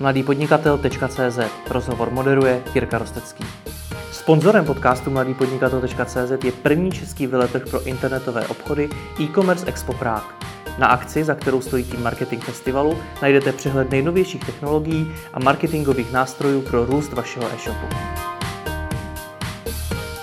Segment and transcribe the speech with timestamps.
[0.00, 1.38] mladýpodnikatel.cz
[1.70, 3.44] Rozhovor moderuje Jirka Rostecký.
[4.12, 8.88] Sponzorem podcastu mladýpodnikatel.cz je první český veletrh pro internetové obchody
[9.20, 10.34] e-commerce Expo Prague.
[10.78, 16.62] Na akci, za kterou stojí tým Marketing Festivalu, najdete přehled nejnovějších technologií a marketingových nástrojů
[16.62, 17.86] pro růst vašeho e-shopu.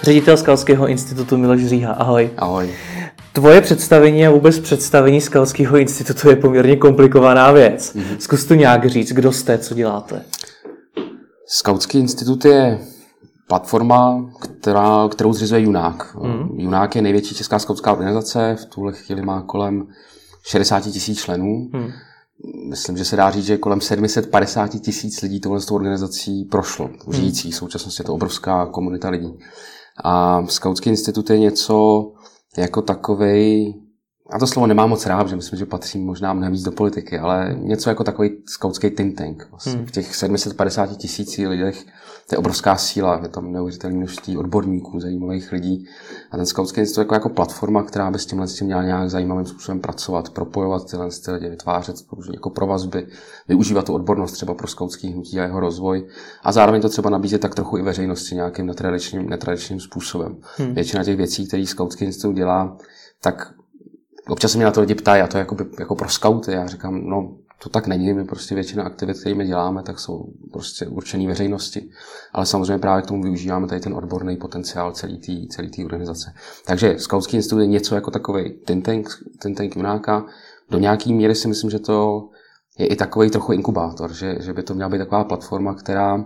[0.04, 2.30] Ředitel Skalského institutu Miloš Říha, ahoj.
[2.38, 2.74] Ahoj.
[3.34, 7.96] Tvoje představení a vůbec představení Skalského institutu je poměrně komplikovaná věc.
[7.96, 8.18] Mm-hmm.
[8.20, 10.26] Zkus to nějak říct, kdo jste, co děláte.
[11.48, 12.80] Skautský institut je
[13.48, 16.16] platforma, která, kterou zřizuje Junák.
[16.16, 16.60] Mm.
[16.60, 19.88] Junák je největší česká skautská organizace, v tuhle chvíli má kolem
[20.48, 21.70] 60 tisíc členů.
[21.74, 21.92] Mm.
[22.70, 26.90] Myslím, že se dá říct, že kolem 750 tisíc lidí tohle s tou organizací prošlo,
[27.12, 27.52] žijící.
[27.52, 29.40] V současnosti je to obrovská komunita lidí.
[30.04, 32.12] A Skautský institut je něco
[32.58, 33.74] jako takovej
[34.34, 37.20] a to slovo nemám moc rád, že myslím, že patří možná mnohem víc do politiky,
[37.20, 39.48] ale něco jako takový skautský think tank.
[39.52, 39.74] Vlastně.
[39.74, 39.86] Hmm.
[39.86, 41.86] V těch 750 tisící lidech
[42.30, 45.86] to je obrovská síla, je tam neuvěřitelné množství odborníků, zajímavých lidí.
[46.32, 49.10] A ten skautský institut jako, jako platforma, která by s tímhle s tím měla nějak
[49.10, 51.96] zajímavým způsobem pracovat, propojovat tyhle ty lidi, vytvářet
[52.34, 53.08] jako provazby,
[53.48, 56.08] využívat tu odbornost třeba pro skautský hnutí a jeho rozvoj.
[56.44, 60.38] A zároveň to třeba nabízet tak trochu i veřejnosti nějakým netradičním, netradičním způsobem.
[60.58, 60.74] Hmm.
[60.74, 62.78] Většina těch věcí, které skautský institut dělá,
[63.22, 63.54] tak
[64.30, 66.52] občas se mě na to lidi ptají, a to je jako, jako pro skauty.
[66.52, 70.26] Já říkám, no to tak není, my prostě většina aktivit, které my děláme, tak jsou
[70.52, 71.90] prostě určený veřejnosti.
[72.34, 76.34] Ale samozřejmě právě k tomu využíváme tady ten odborný potenciál celé té celý tý organizace.
[76.66, 79.10] Takže Skautský institut je něco jako takový think tank,
[79.58, 80.26] tank Junáka.
[80.70, 82.30] Do nějaké míry si myslím, že to
[82.78, 86.24] je i takový trochu inkubátor, že, že by to měla být taková platforma, která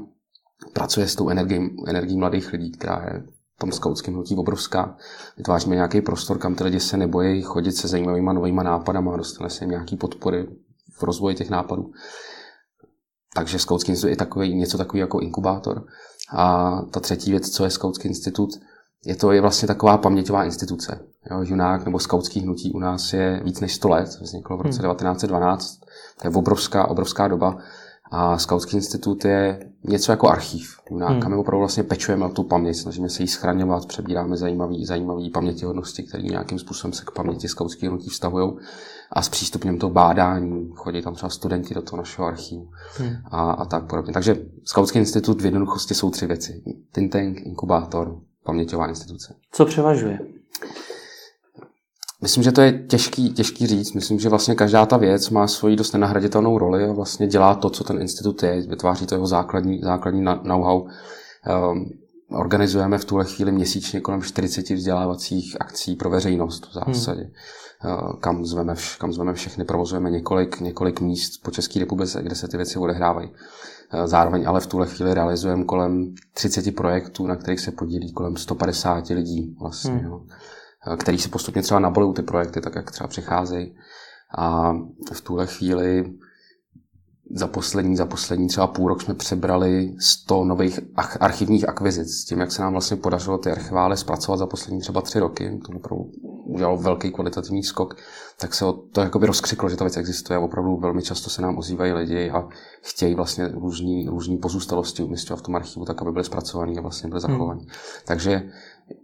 [0.73, 3.23] pracuje s tou energií, energií mladých lidí, která je
[3.59, 4.97] tom skautském hnutí obrovská.
[5.37, 9.63] Vytváříme nějaký prostor, kam ty lidi se nebojí chodit se zajímavými novými nápadama, dostane se
[9.63, 10.47] jim nějaký podpory
[10.99, 11.91] v rozvoji těch nápadů.
[13.35, 15.85] Takže Skautský institut je takový, něco takový jako inkubátor.
[16.31, 18.49] A ta třetí věc, co je Skautský institut,
[19.05, 20.99] je to je vlastně taková paměťová instituce.
[21.31, 24.81] Jo, Junák nebo skautský hnutí u nás je víc než 100 let, vzniklo v roce
[24.81, 24.91] hmm.
[24.91, 25.79] 1912.
[26.21, 27.57] To je obrovská, obrovská doba.
[28.11, 31.19] A Skautský institut je něco jako archív, hmm.
[31.19, 35.29] kam my opravdu vlastně pečujeme o tu paměť, snažíme se ji schraňovat, přebíráme zajímavé zajímavý
[35.29, 38.51] pamětihodnosti, které nějakým způsobem se k paměti skautských hnutí vztahují
[39.11, 43.15] a s přístupem to bádání, chodí tam třeba studenti do toho našeho archivu hmm.
[43.31, 44.13] a, a tak podobně.
[44.13, 46.63] Takže Skautský institut v jednoduchosti jsou tři věci.
[46.91, 49.35] Think tank, inkubátor, paměťová instituce.
[49.51, 50.19] Co převažuje?
[52.21, 53.93] Myslím, že to je těžký, těžký říct.
[53.93, 57.69] Myslím, že vlastně každá ta věc má svoji dost nenahraditelnou roli a vlastně dělá to,
[57.69, 60.81] co ten institut je, vytváří to jeho základní, základní know-how.
[60.81, 60.89] Um,
[62.31, 67.21] organizujeme v tuhle chvíli měsíčně kolem 40 vzdělávacích akcí pro veřejnost v zásadě.
[67.21, 67.31] Hmm.
[68.19, 72.47] kam, zveme, vš, kam zveme všechny, provozujeme několik, několik míst po České republice, kde se
[72.47, 73.29] ty věci odehrávají.
[74.05, 79.09] Zároveň ale v tuhle chvíli realizujeme kolem 30 projektů, na kterých se podílí kolem 150
[79.09, 79.91] lidí vlastně.
[79.91, 80.05] Hmm.
[80.05, 80.21] Jo
[80.97, 83.75] který si postupně třeba nabalují ty projekty, tak jak třeba přicházejí.
[84.37, 84.73] A
[85.13, 86.13] v tuhle chvíli
[87.35, 90.79] za poslední, za poslední třeba půl rok jsme přebrali 100 nových
[91.19, 92.09] archivních akvizic.
[92.09, 95.59] S tím, jak se nám vlastně podařilo ty archivály zpracovat za poslední třeba tři roky,
[95.65, 96.11] to opravdu
[96.47, 97.95] udělalo velký kvalitativní skok,
[98.39, 101.57] tak se to jakoby rozkřiklo, že ta věc existuje a opravdu velmi často se nám
[101.57, 102.47] ozývají lidi a
[102.81, 107.09] chtějí vlastně různý, různý pozůstalosti umístěvat v tom archivu, tak aby byly zpracované a vlastně
[107.09, 107.59] byly zachované.
[107.59, 107.69] Hmm.
[108.05, 108.49] Takže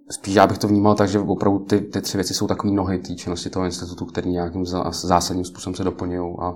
[0.09, 2.99] spíš já bych to vnímal tak, že opravdu ty, ty tři věci jsou takový nohy
[2.99, 6.53] té činnosti toho institutu, které nějakým zásadním způsobem se doplňují a,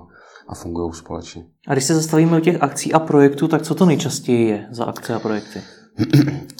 [0.48, 1.46] a fungují společně.
[1.68, 4.84] A když se zastavíme u těch akcí a projektů, tak co to nejčastěji je za
[4.84, 5.62] akce a projekty?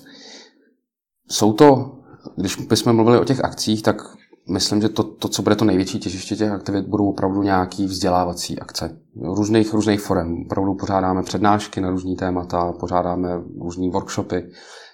[1.30, 1.97] jsou to,
[2.36, 4.02] když bychom mluvili o těch akcích, tak
[4.48, 8.58] myslím, že to, to, co bude to největší těžiště těch aktivit, budou opravdu nějaký vzdělávací
[8.58, 8.98] akce.
[9.22, 10.42] Různých, různých forem.
[10.46, 13.28] Opravdu pořádáme přednášky na různý témata, pořádáme
[13.60, 14.50] různé workshopy,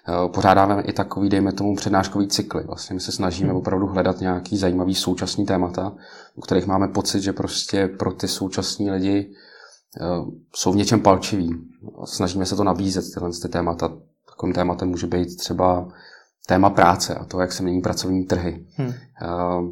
[0.08, 2.64] Eh, pořádáme i takový, dejme tomu, přednáškový cykly.
[2.64, 3.58] Vlastně my se snažíme hmm.
[3.58, 5.92] opravdu hledat nějaký zajímavý současný témata,
[6.34, 9.30] u kterých máme pocit, že prostě pro ty současní lidi
[10.00, 11.50] uh, jsou v něčem palčiví.
[12.04, 13.96] Snažíme se to nabízet, tyhle ty témata.
[14.30, 15.88] Takovým tématem může být třeba
[16.46, 18.66] téma práce a to, jak se mění pracovní trhy.
[18.76, 18.88] Hmm.
[18.88, 19.68] Uh,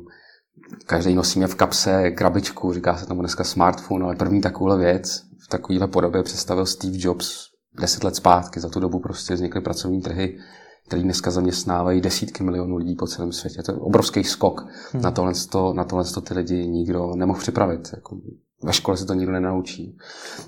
[0.87, 5.49] každý nosíme v kapse krabičku, říká se tomu dneska smartphone, ale první takovouhle věc v
[5.49, 8.61] takovéhle podobě představil Steve Jobs deset let zpátky.
[8.61, 10.39] Za tu dobu prostě vznikly pracovní trhy,
[10.87, 13.63] které dneska zaměstnávají desítky milionů lidí po celém světě.
[13.63, 14.67] To je obrovský skok.
[14.93, 15.03] Hmm.
[15.03, 15.33] Na, tohle,
[15.75, 17.91] na tohle ty lidi nikdo nemohl připravit.
[17.95, 18.17] Jako
[18.63, 19.99] ve škole se to nikdo nenaučí.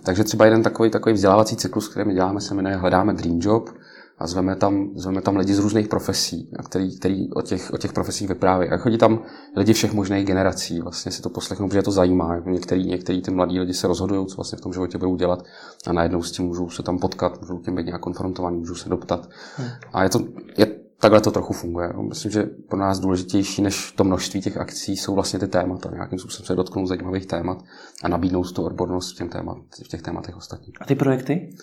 [0.03, 3.70] Takže třeba jeden takový, takový vzdělávací cyklus, který my děláme, se jmenuje Hledáme Dream Job.
[4.19, 7.93] A zveme tam, zveme tam lidi z různých profesí, který, který o, těch, o těch
[7.93, 8.71] profesích vyprávějí.
[8.71, 9.23] A chodí tam
[9.57, 12.43] lidi všech možných generací, vlastně si to poslechnou, protože to zajímá.
[12.47, 15.45] Některý, některý ty mladí lidi se rozhodují, co vlastně v tom životě budou dělat
[15.87, 18.89] a najednou s tím můžou se tam potkat, můžou tím být nějak konfrontovaní, můžou se
[18.89, 19.29] doptat.
[19.57, 19.69] Hmm.
[19.93, 20.21] A je to,
[20.57, 20.67] je,
[21.01, 21.93] takhle to trochu funguje.
[22.09, 25.91] Myslím, že pro nás důležitější než to množství těch akcí jsou vlastně ty témata.
[25.93, 27.59] Nějakým způsobem se dotknout zajímavých témat
[28.03, 30.75] a nabídnout tu odbornost v, těm témat, v těch tématech ostatních.
[30.81, 31.57] A ty projekty?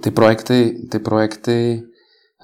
[0.00, 1.82] Ty projekty, ty projekty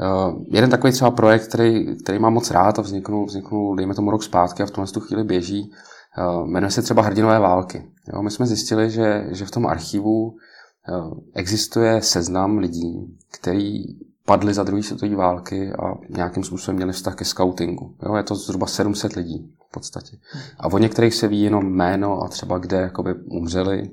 [0.00, 4.11] Uh, jeden takový třeba projekt, který, který mám moc rád a vzniknul, vzniknul, dejme tomu
[4.11, 5.73] rok zpátky a v tomhle tu chvíli běží,
[6.19, 7.91] uh, jmenuje se třeba Hrdinové války.
[8.12, 13.85] Jo, my jsme zjistili, že, že v tom archivu uh, existuje seznam lidí, který
[14.25, 17.95] padli za druhé světové války a nějakým způsobem měli vztah ke scoutingu.
[18.03, 20.17] Jo, je to zhruba 700 lidí v podstatě.
[20.59, 23.91] A o některých se ví jenom jméno a třeba kde jakoby umřeli,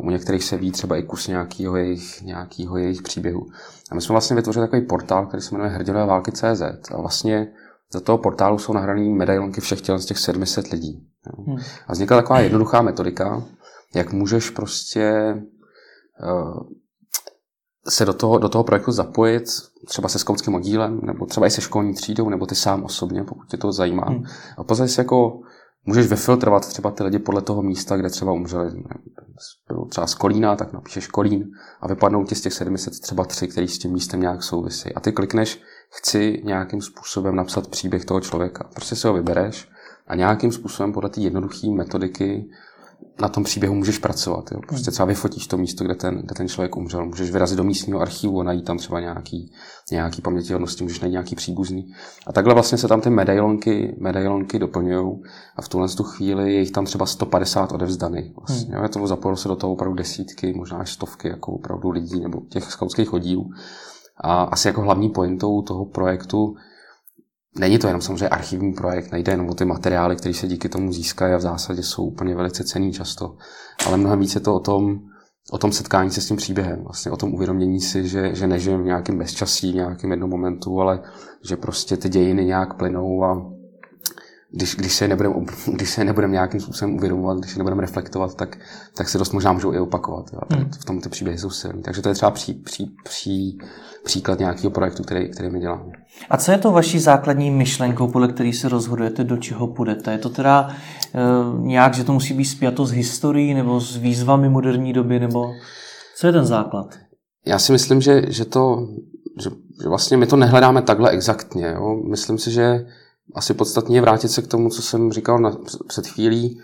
[0.00, 3.46] u některých se ví třeba i kus nějakého jejich, nějakého jejich příběhu.
[3.90, 7.52] A my jsme vlastně vytvořili takový portál, který se jmenuje Hrdinové války.cz a vlastně
[7.92, 11.06] za toho portálu jsou nahrané medailonky všech tělen z těch 700 lidí.
[11.46, 11.56] Hmm.
[11.86, 13.42] A vznikla taková jednoduchá metodika,
[13.94, 15.34] jak můžeš prostě
[16.22, 16.62] uh,
[17.88, 19.44] se do toho, do toho projektu zapojit,
[19.86, 23.48] třeba se skautským oddílem, nebo třeba i se školní třídou, nebo ty sám osobně, pokud
[23.48, 24.04] tě to zajímá.
[24.08, 24.24] Hmm.
[24.56, 25.40] A později si jako
[25.86, 28.70] můžeš vyfiltrovat třeba ty lidi podle toho místa, kde třeba umřeli.
[29.68, 31.44] Bylo třeba z Kolína, tak napíšeš Kolín
[31.80, 34.94] a vypadnou ti z těch 700 třeba tři, který s tím místem nějak souvisí.
[34.94, 38.70] A ty klikneš, chci nějakým způsobem napsat příběh toho člověka.
[38.74, 39.68] Prostě si ho vybereš
[40.06, 42.50] a nějakým způsobem podle té jednoduché metodiky
[43.20, 44.52] na tom příběhu můžeš pracovat.
[44.52, 44.60] Jo.
[44.68, 47.06] Prostě třeba vyfotíš to místo, kde ten, kde ten člověk umřel.
[47.06, 49.52] Můžeš vyrazit do místního archivu a najít tam třeba nějaký,
[49.92, 51.92] nějaký pamětihodnosti, můžeš najít nějaký příbuzný.
[52.26, 55.22] A takhle vlastně se tam ty medailonky, medailonky doplňují
[55.56, 58.36] a v tuhle tu chvíli je jich tam třeba 150 odevzdaných.
[58.36, 58.82] Vlastně, hmm.
[58.82, 58.88] jo.
[58.88, 62.64] To zapojilo se do toho opravdu desítky, možná až stovky jako opravdu lidí nebo těch
[62.64, 63.50] skautských oddílů.
[64.24, 66.56] A asi jako hlavní pointou toho projektu
[67.58, 70.92] Není to jenom samozřejmě archivní projekt, nejde jenom o ty materiály, které se díky tomu
[70.92, 73.36] získají a v zásadě jsou úplně velice cený často,
[73.86, 74.98] ale mnohem více to o tom,
[75.52, 78.82] o tom setkání se s tím příběhem, vlastně o tom uvědomění si, že, že nežijeme
[78.82, 81.02] v nějakém bezčasí, v nějakém jednom momentu, ale
[81.48, 83.59] že prostě ty dějiny nějak plynou a
[84.52, 85.34] když, když se nebudeme
[85.72, 88.58] když se nebudem nějakým způsobem uvědomovat, když se nebudeme reflektovat, tak,
[88.96, 90.30] tak se dost možná můžou i opakovat.
[90.38, 90.70] A hmm.
[90.80, 91.82] v tom ty příběhy jsou silné.
[91.82, 93.58] Takže to je třeba pří, pří, pří,
[94.04, 95.92] příklad nějakého projektu, který, který my děláme.
[96.30, 100.12] A co je to vaší základní myšlenkou, podle které se rozhodujete, do čeho půjdete?
[100.12, 101.18] Je to teda e,
[101.58, 105.52] nějak, že to musí být spjato s historií nebo s výzvami moderní doby, nebo
[106.16, 106.86] co je ten základ?
[107.46, 108.88] Já si myslím, že, že to,
[109.42, 109.50] že,
[109.82, 111.66] že vlastně my to nehledáme takhle exaktně.
[111.66, 112.02] Jo?
[112.10, 112.86] Myslím si, že
[113.34, 115.56] asi podstatně vrátit se k tomu, co jsem říkal na,
[115.86, 116.60] před chvílí.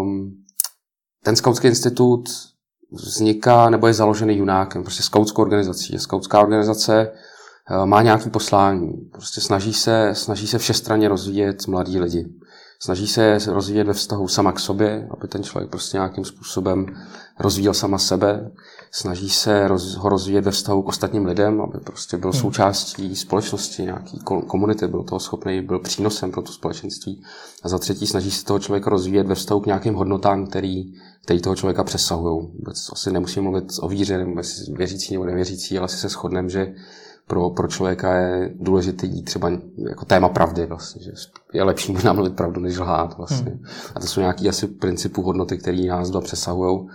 [0.00, 0.44] Um,
[1.24, 2.28] ten skautský institut
[2.92, 5.98] vzniká nebo je založený junákem, prostě skautskou organizací.
[5.98, 7.12] Skautská organizace
[7.70, 8.92] uh, má nějaký poslání.
[9.12, 12.24] Prostě snaží se, snaží se všestranně rozvíjet mladí lidi.
[12.84, 16.86] Snaží se rozvíjet ve vztahu sama k sobě, aby ten člověk prostě nějakým způsobem
[17.38, 18.50] rozvíjel sama sebe.
[18.90, 22.40] Snaží se roz, ho rozvíjet ve vztahu k ostatním lidem, aby prostě byl hmm.
[22.40, 27.22] součástí společnosti, nějaký komunity, byl toho schopný, byl přínosem pro to společenství.
[27.62, 30.92] A za třetí snaží se toho člověka rozvíjet ve vztahu k nějakým hodnotám, který,
[31.24, 32.48] který toho člověka přesahují.
[32.58, 34.40] Vůbec asi nemusíme mluvit o víře, nebo
[34.72, 36.74] věřící nebo nevěřící, ale asi se shodneme, že
[37.26, 39.50] pro, pro člověka je důležitý třeba
[39.88, 41.12] jako téma pravdy vlastně, že
[41.52, 43.50] je lepší možná mluvit pravdu, než lhát vlastně.
[43.50, 43.64] Hmm.
[43.94, 46.88] A to jsou nějaký asi principů hodnoty, které nás dva přesahují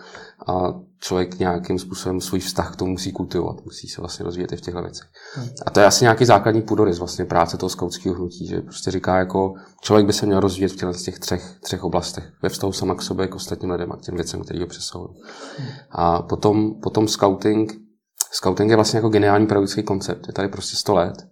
[0.48, 4.58] a člověk nějakým způsobem svůj vztah k tomu musí kultivovat, musí se vlastně rozvíjet i
[4.58, 5.08] v těchto věcech.
[5.36, 5.48] Hmm.
[5.66, 9.18] A to je asi nějaký základní půdorys vlastně práce toho skautského hnutí, že prostě říká
[9.18, 12.24] jako člověk by se měl rozvíjet v těch třech, třech oblastech.
[12.42, 15.10] Ve vztahu sama k sobě, k ostatním lidem a k těm věcem, které ho přesahují.
[15.58, 15.68] Hmm.
[15.92, 17.87] A potom, potom scouting
[18.32, 20.28] Scouting je vlastně jako geniální pedagogický koncept.
[20.28, 21.28] Je tady prostě 100 let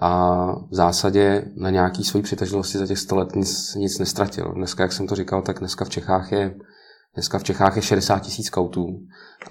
[0.00, 4.52] a v zásadě na nějaký svoji přitažlivosti za těch 100 let nic, nic nestratil.
[4.52, 6.54] Dneska, jak jsem to říkal, tak dneska v Čechách je
[7.14, 9.00] Dneska v Čechách je 60 tisíc skautů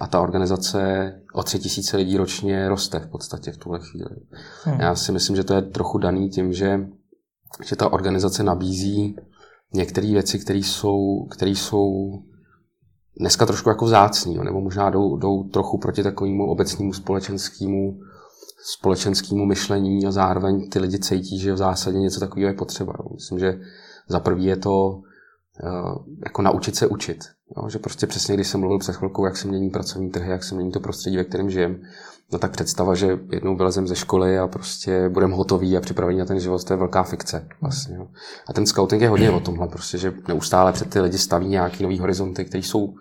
[0.00, 4.16] a ta organizace o 3 tisíce lidí ročně roste v podstatě v tuhle chvíli.
[4.64, 4.80] Hmm.
[4.80, 6.80] Já si myslím, že to je trochu daný tím, že,
[7.64, 9.16] že ta organizace nabízí
[9.74, 12.12] některé věci, které jsou, které jsou
[13.20, 18.00] dneska trošku jako vzácný, nebo možná jdou, jdou trochu proti takovému obecnému společenskému
[18.62, 22.94] společenskému myšlení a zároveň ty lidi cítí, že v zásadě něco takového je potřeba.
[22.98, 23.06] Jo.
[23.14, 23.60] Myslím, že
[24.08, 27.24] za prvý je to uh, jako naučit se učit.
[27.56, 27.68] Jo.
[27.68, 30.54] Že prostě přesně, když jsem mluvil před chvilkou, jak se mění pracovní trhy, jak se
[30.54, 31.82] mění to prostředí, ve kterém žijem,
[32.32, 36.24] no tak představa, že jednou vylezem ze školy a prostě budeme hotoví a připravení na
[36.24, 37.48] ten život, to je velká fikce.
[37.60, 38.06] Vlastně, jo.
[38.48, 41.82] A ten scouting je hodně o tomhle, prostě, že neustále před ty lidi staví nějaký
[41.82, 42.94] nový horizonty, které jsou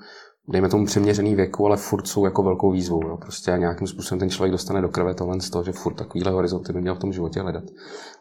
[0.51, 3.07] dejme tomu přeměřený věku, ale furt jsou jako velkou výzvou.
[3.07, 3.17] Jo.
[3.17, 6.73] Prostě nějakým způsobem ten člověk dostane do krve tohle z toho, že furt takovýhle horizonty
[6.73, 7.63] by měl v tom životě hledat.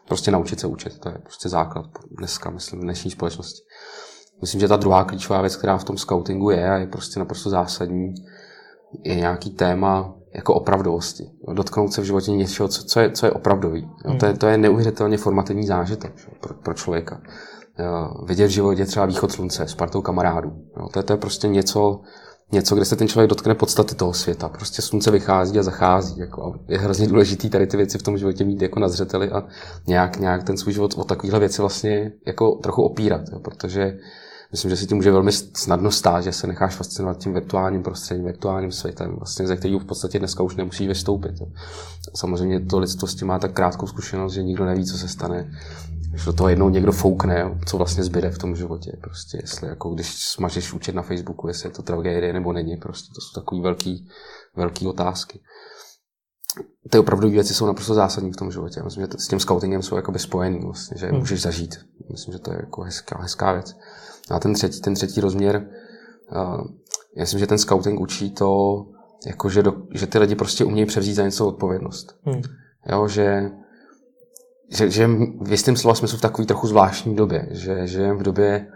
[0.07, 1.85] Prostě naučit se učit, to je prostě základ
[2.17, 3.61] dneska, myslím, v dnešní společnosti.
[4.41, 7.49] Myslím, že ta druhá klíčová věc, která v tom scoutingu je a je prostě naprosto
[7.49, 8.13] zásadní,
[9.03, 11.23] je nějaký téma jako opravdovosti.
[11.53, 13.89] Dotknout se v životě něčeho, co, co, je, co je opravdový.
[14.05, 17.21] Jo, to, je, to je neuvěřitelně formativní zážitek pro, pro člověka.
[17.79, 20.49] Jo, vidět v životě třeba východ slunce s partou kamarádů.
[20.79, 22.01] Jo, to, je, to je prostě něco,
[22.51, 24.49] něco, kde se ten člověk dotkne podstaty toho světa.
[24.49, 26.19] Prostě slunce vychází a zachází.
[26.19, 29.43] Jako, je hrozně důležitý tady ty věci v tom životě mít jako na zřeteli a
[29.87, 33.21] nějak, nějak ten svůj život o takovéhle věci vlastně jako trochu opírat.
[33.31, 33.97] Jo, protože
[34.51, 38.25] myslím, že se ti může velmi snadno stát, že se necháš fascinovat tím virtuálním prostředím,
[38.25, 41.35] virtuálním světem, vlastně ze kterého v podstatě dneska už nemusíš vystoupit.
[42.15, 45.51] Samozřejmě to lidstvo s tím má tak krátkou zkušenost, že nikdo neví, co se stane.
[46.09, 48.91] Když do toho jednou někdo foukne, co vlastně zbyde v tom životě.
[49.01, 52.77] Prostě jestli jako když smažeš účet na Facebooku, jestli je to tragédie nebo není.
[52.77, 54.07] Prostě to jsou takové velký,
[54.55, 55.39] velký otázky.
[56.89, 58.83] Ty opravdu věci jsou naprosto zásadní v tom životě.
[58.83, 61.19] Myslím, že s tím scoutingem jsou jakoby spojený, vlastně, že hmm.
[61.19, 61.75] můžeš zažít.
[62.11, 63.75] Myslím, že to je jako hezká, hezká věc.
[64.29, 65.67] A ten třetí, ten třetí rozměr,
[66.31, 66.67] uh,
[67.15, 68.85] já myslím, že ten scouting učí to,
[69.27, 72.15] jako že, do, že ty lidi prostě umějí převzít za něco odpovědnost.
[72.25, 72.41] Hmm.
[72.91, 73.51] Jo, že,
[74.69, 75.07] že, že
[75.41, 78.67] v jistém slova smyslu v takové trochu zvláštní době, že že v době,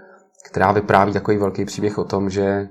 [0.49, 2.69] která vypráví takový velký příběh o tom, že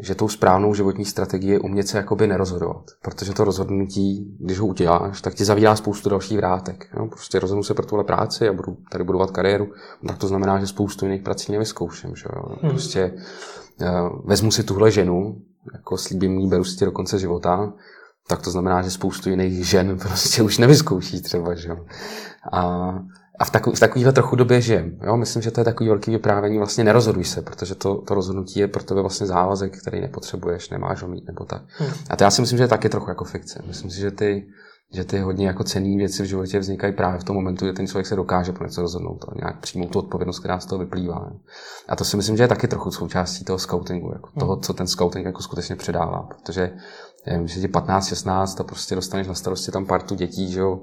[0.00, 2.84] že tou správnou životní strategii je umět se jakoby nerozhodovat.
[3.02, 6.88] Protože to rozhodnutí, když ho uděláš, tak ti zavírá spoustu dalších vrátek.
[6.96, 7.06] Jo?
[7.06, 9.68] Prostě rozhodnu se pro tuhle práci a budu tady budovat kariéru,
[10.08, 12.16] tak to znamená, že spoustu jiných prací nevyzkouším.
[12.16, 12.42] Že jo?
[12.62, 12.70] Hmm.
[12.70, 13.12] Prostě
[13.80, 15.36] uh, vezmu si tuhle ženu,
[15.74, 17.72] jako slíbím jí, beru si do konce života,
[18.28, 21.54] tak to znamená, že spoustu jiných žen prostě už nevyzkouší třeba.
[21.54, 21.76] Že jo?
[22.52, 22.92] A
[23.38, 24.98] a v, takový, v takovýhle trochu době žijem.
[25.02, 25.16] Jo?
[25.16, 28.68] Myslím, že to je takový velký vyprávění, vlastně nerozhoduj se, protože to, to rozhodnutí je
[28.68, 31.62] pro tebe vlastně závazek, který nepotřebuješ, nemáš ho mít nebo tak.
[31.68, 31.90] Hmm.
[32.10, 33.62] A to já si myslím, že je taky trochu jako fikce.
[33.66, 34.46] Myslím si, že ty,
[34.92, 37.86] že ty hodně jako cené věci v životě vznikají právě v tom momentu, kdy ten
[37.86, 41.30] člověk se dokáže pro něco rozhodnout a nějak přijmout tu odpovědnost, která z toho vyplývá.
[41.88, 44.62] A to si myslím, že je taky trochu součástí toho scoutingu, jako toho, hmm.
[44.62, 46.70] co ten scouting jako skutečně předává, protože
[47.26, 50.80] nevím, když je 15, 16 a prostě dostaneš na starosti tam partu dětí, že jo,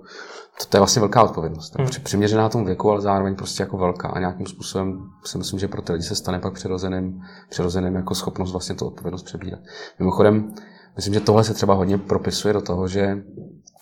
[0.60, 1.76] to, to je vlastně velká odpovědnost.
[1.76, 1.88] Hmm.
[2.04, 5.82] Přiměřená tomu věku, ale zároveň prostě jako velká a nějakým způsobem si myslím, že pro
[5.82, 9.60] ty lidi se stane pak přirozeným, přirozeným jako schopnost vlastně tu odpovědnost přebírat.
[10.00, 10.54] Mimochodem,
[10.96, 13.18] myslím, že tohle se třeba hodně propisuje do toho, že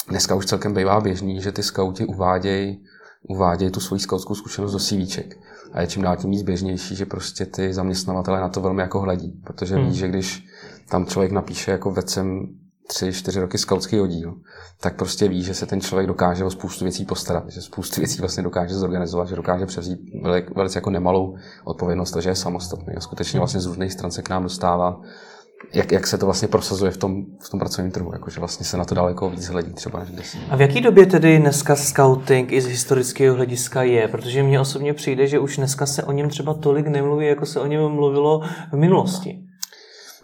[0.09, 2.83] dneska už celkem bývá běžný, že ty skauti uvádějí
[3.29, 5.37] uvádějí tu svoji skautskou zkušenost do CVček.
[5.73, 8.99] A je čím dál tím víc běžnější, že prostě ty zaměstnavatele na to velmi jako
[8.99, 9.87] hledí, protože hmm.
[9.87, 10.45] ví, že když
[10.89, 12.47] tam člověk napíše jako vecem
[12.87, 14.35] tři, čtyři roky skautský oddíl,
[14.81, 18.19] tak prostě ví, že se ten člověk dokáže o spoustu věcí postarat, že spoustu věcí
[18.19, 19.99] vlastně dokáže zorganizovat, že dokáže převzít
[20.55, 22.95] velice jako nemalou odpovědnost, že je samostatný.
[22.95, 25.01] A skutečně vlastně z různých stran se k nám dostává
[25.73, 28.77] jak, jak se to vlastně prosazuje v tom, v tom pracovním trhu, jakože vlastně se
[28.77, 30.37] na to daleko víc hledí třeba než dnes.
[30.49, 34.07] A v jaké době tedy dneska scouting i z historického hlediska je?
[34.07, 37.59] Protože mně osobně přijde, že už dneska se o něm třeba tolik nemluví, jako se
[37.59, 38.41] o něm mluvilo
[38.71, 39.39] v minulosti.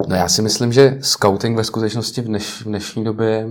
[0.08, 3.48] No já si myslím, že scouting ve skutečnosti v, dneš, v dnešní době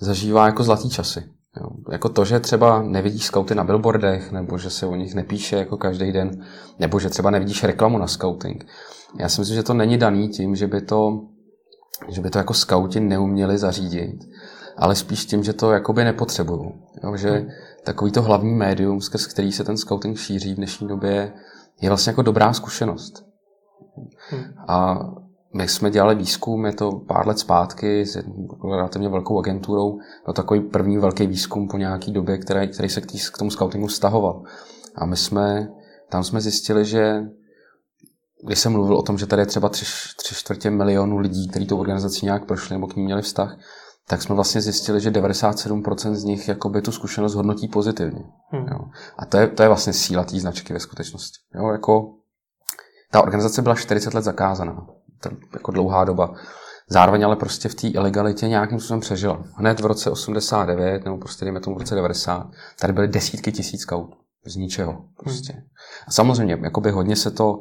[0.00, 1.22] zažívá jako zlatý časy.
[1.60, 1.68] Jo.
[1.92, 5.76] Jako to, že třeba nevidíš scouty na billboardech, nebo že se o nich nepíše jako
[5.76, 6.30] každý den,
[6.78, 8.66] nebo že třeba nevidíš reklamu na scouting.
[9.16, 11.20] Já si myslím, že to není daný tím, že by to,
[12.08, 14.28] že by to jako scouti neuměli zařídit,
[14.76, 16.72] ale spíš tím, že to jakoby nepotřebují.
[17.04, 17.46] Jo, že
[17.84, 21.32] takový to hlavní médium, skrz který se ten scouting šíří v dnešní době,
[21.80, 23.24] je vlastně jako dobrá zkušenost.
[24.30, 24.44] Hmm.
[24.68, 24.98] A
[25.54, 28.24] my jsme dělali výzkum, je to pár let zpátky s
[28.70, 33.38] relativně velkou agenturou, to takový první velký výzkum po nějaký době, který, který se k
[33.38, 34.42] tomu scoutingu stahoval.
[34.94, 35.68] A my jsme,
[36.08, 37.22] tam jsme zjistili, že
[38.46, 39.84] když jsem mluvil o tom, že tady je třeba tři,
[40.16, 43.56] tři čtvrtě milionu lidí, kteří tu organizaci nějak prošli nebo k ní měli vztah,
[44.08, 48.24] tak jsme vlastně zjistili, že 97% z nich jakoby tu zkušenost hodnotí pozitivně.
[48.50, 48.66] Hmm.
[48.68, 48.78] Jo.
[49.18, 51.38] A to je, to je vlastně síla té značky ve skutečnosti.
[51.54, 52.14] Jo, jako
[53.12, 54.86] ta organizace byla 40 let zakázaná
[55.52, 56.34] jako dlouhá doba.
[56.90, 59.44] Zároveň ale prostě v té ilegalitě nějakým způsobem přežila.
[59.54, 62.46] Hned v roce 89, nebo prostě dejme tomu v roce 90,
[62.80, 64.16] tady byly desítky tisíc skautů.
[64.48, 65.04] Z ničeho.
[65.16, 65.62] Prostě.
[66.06, 67.60] A samozřejmě, jakoby hodně se to,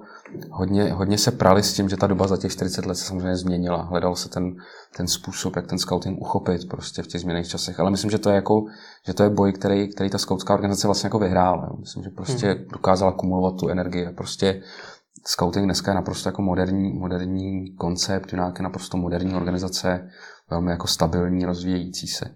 [0.51, 3.35] hodně, hodně se prali s tím, že ta doba za těch 40 let se samozřejmě
[3.35, 3.81] změnila.
[3.81, 4.55] Hledal se ten,
[4.97, 7.79] ten způsob, jak ten scouting uchopit prostě v těch změněných časech.
[7.79, 8.65] Ale myslím, že to je jako,
[9.07, 11.69] že to je boj, který, který ta skautská organizace vlastně jako vyhrála.
[11.79, 12.65] Myslím, že prostě hmm.
[12.73, 14.09] dokázala kumulovat tu energii.
[14.17, 14.61] Prostě
[15.27, 20.09] Scouting dneska je naprosto jako moderní, moderní koncept, je naprosto moderní organizace,
[20.49, 22.35] velmi jako stabilní, rozvíjející se.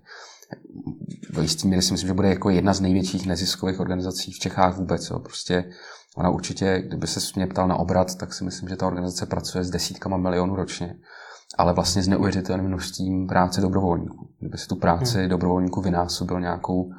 [1.34, 4.78] Do jistý míry si myslím, že bude jako jedna z největších neziskových organizací v Čechách
[4.78, 5.10] vůbec.
[5.10, 5.20] Jo.
[5.20, 5.70] Prostě
[6.18, 9.64] ona určitě, kdyby se mě ptal na obrat, tak si myslím, že ta organizace pracuje
[9.64, 10.96] s desítkama milionů ročně.
[11.58, 14.30] ale vlastně s neuvěřitelným množstvím práce dobrovolníků.
[14.40, 15.30] Kdyby si tu práci hmm.
[15.30, 16.92] dobrovolníků vynásobil nějakou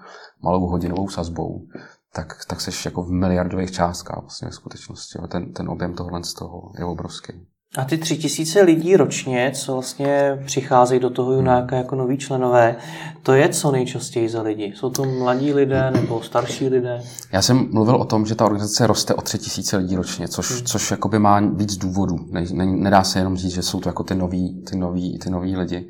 [0.43, 1.67] malou hodinovou sazbou,
[2.15, 5.19] tak, tak seš jako v miliardových částkách vlastně v skutečnosti.
[5.29, 7.33] Ten, ten objem tohle z toho je obrovský.
[7.77, 12.77] A ty tři tisíce lidí ročně, co vlastně přicházejí do toho Junáka jako noví členové,
[13.23, 14.73] to je co nejčastěji za lidi?
[14.77, 17.03] Jsou to mladí lidé nebo starší lidé?
[17.33, 20.51] Já jsem mluvil o tom, že ta organizace roste o tři tisíce lidí ročně, což,
[20.51, 20.65] hmm.
[20.65, 22.19] což jakoby má víc důvodů.
[22.31, 25.31] Ne, ne, nedá se jenom říct, že jsou to jako ty noví, ty noví, ty
[25.31, 25.87] noví lidi.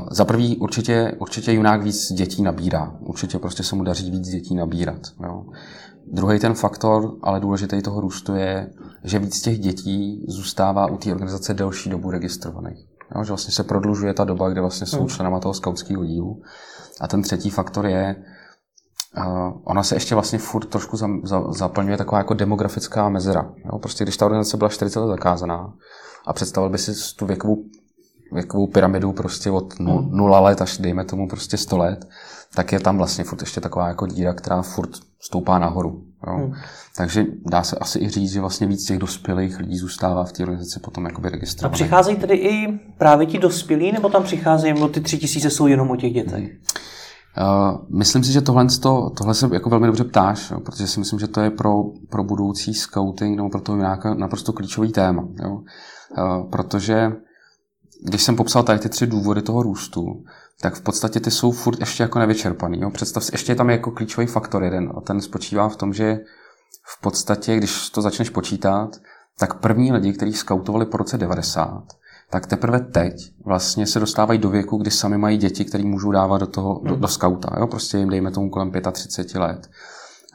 [0.00, 2.94] Uh, za prvý určitě, určitě Junák víc dětí nabírá.
[3.00, 5.00] Určitě prostě se mu daří víc dětí nabírat.
[5.22, 5.44] Jo.
[6.12, 8.70] Druhý ten faktor, ale důležitý toho růstu je,
[9.04, 12.86] že víc těch dětí zůstává u té organizace delší dobu registrovaných.
[13.16, 15.08] Jo, že vlastně se prodlužuje ta doba, kde vlastně jsou hmm.
[15.08, 16.42] členama toho skautského dílu.
[17.00, 18.16] A ten třetí faktor je,
[19.18, 23.52] uh, ona se ještě vlastně furt trošku za, za, zaplňuje taková jako demografická mezera.
[23.64, 23.78] Jo?
[23.78, 25.74] Prostě když ta organizace byla 40 let zakázaná
[26.26, 27.56] a představil by si tu věkovou,
[28.32, 30.44] věkovou pyramidu prostě od 0 hmm.
[30.44, 32.06] let až dejme tomu prostě 100 let,
[32.56, 36.02] tak je tam vlastně furt ještě taková jako díra, která furt stoupá nahoru.
[36.26, 36.36] Jo.
[36.36, 36.52] Hmm.
[36.96, 40.42] Takže dá se asi i říct, že vlastně víc těch dospělých lidí zůstává v té
[40.42, 41.72] organizaci potom jakoby registrovaných.
[41.72, 45.66] A přicházejí tedy i právě ti dospělí, nebo tam přicházejí, nebo ty tři tisíce jsou
[45.66, 46.50] jenom o těch dětech?
[47.40, 51.00] Uh, myslím si, že tohle, to, tohle se jako velmi dobře ptáš, jo, protože si
[51.00, 51.72] myslím, že to je pro,
[52.10, 55.28] pro budoucí scouting nebo pro to nějaká naprosto klíčový téma.
[55.42, 55.52] Jo.
[55.52, 57.12] Uh, protože
[58.04, 60.02] když jsem popsal tady ty tři důvody toho růstu,
[60.60, 62.80] tak v podstatě ty jsou furt ještě jako nevyčerpaný.
[62.80, 62.90] Jo?
[62.90, 66.18] Představ si, ještě je tam jako klíčový faktor jeden a ten spočívá v tom, že
[66.86, 68.96] v podstatě, když to začneš počítat,
[69.38, 71.84] tak první lidi, kteří skautovali po roce 90,
[72.30, 76.38] tak teprve teď vlastně se dostávají do věku, kdy sami mají děti, které můžou dávat
[76.38, 77.56] do toho, do, do skauta.
[77.60, 77.66] Jo?
[77.66, 79.70] Prostě jim dejme tomu kolem 35 let.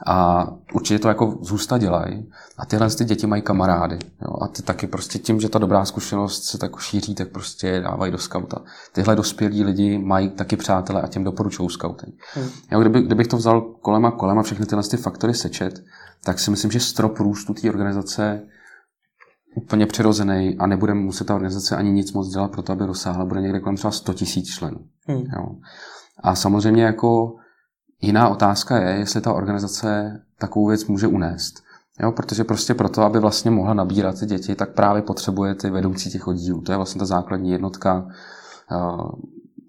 [0.06, 2.30] A určitě to jako zůsta dělají.
[2.58, 3.98] A tyhle ty děti mají kamarády.
[4.22, 4.34] Jo?
[4.42, 8.12] A ty taky prostě tím, že ta dobrá zkušenost se tak šíří, tak prostě dávají
[8.12, 8.62] do skauta.
[8.92, 12.12] Tyhle dospělí lidi mají taky přátele a těm doporučují skauty.
[12.34, 12.48] Hmm.
[12.72, 15.84] Jo, kdyby, kdybych to vzal kolem a kolem a všechny tyhle ty faktory sečet,
[16.24, 18.42] tak si myslím, že strop růstu té organizace
[19.54, 23.24] úplně přirozený a nebude muset ta organizace ani nic moc dělat pro to, aby rozsáhla.
[23.24, 24.78] Bude někde kolem třeba 100 tisíc členů.
[25.06, 25.18] Hmm.
[25.36, 25.46] Jo.
[26.22, 27.36] A samozřejmě jako
[28.00, 31.62] Jiná otázka je, jestli ta organizace takovou věc může unést.
[32.02, 36.10] Jo, protože prostě proto, aby vlastně mohla nabírat ty děti, tak právě potřebuje ty vedoucí
[36.10, 36.60] těch oddílů.
[36.60, 38.08] To je vlastně ta základní jednotka,
[38.72, 38.76] eh,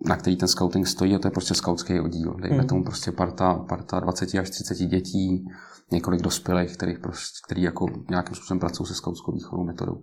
[0.06, 2.34] na který ten scouting stojí, a to je prostě skautský oddíl.
[2.42, 2.68] Dejme hmm.
[2.68, 5.46] tomu prostě parta, parta 20 až 30 dětí,
[5.92, 10.02] několik dospělých, kterých prostě, který jako nějakým způsobem pracují se skautskou výchovou metodou.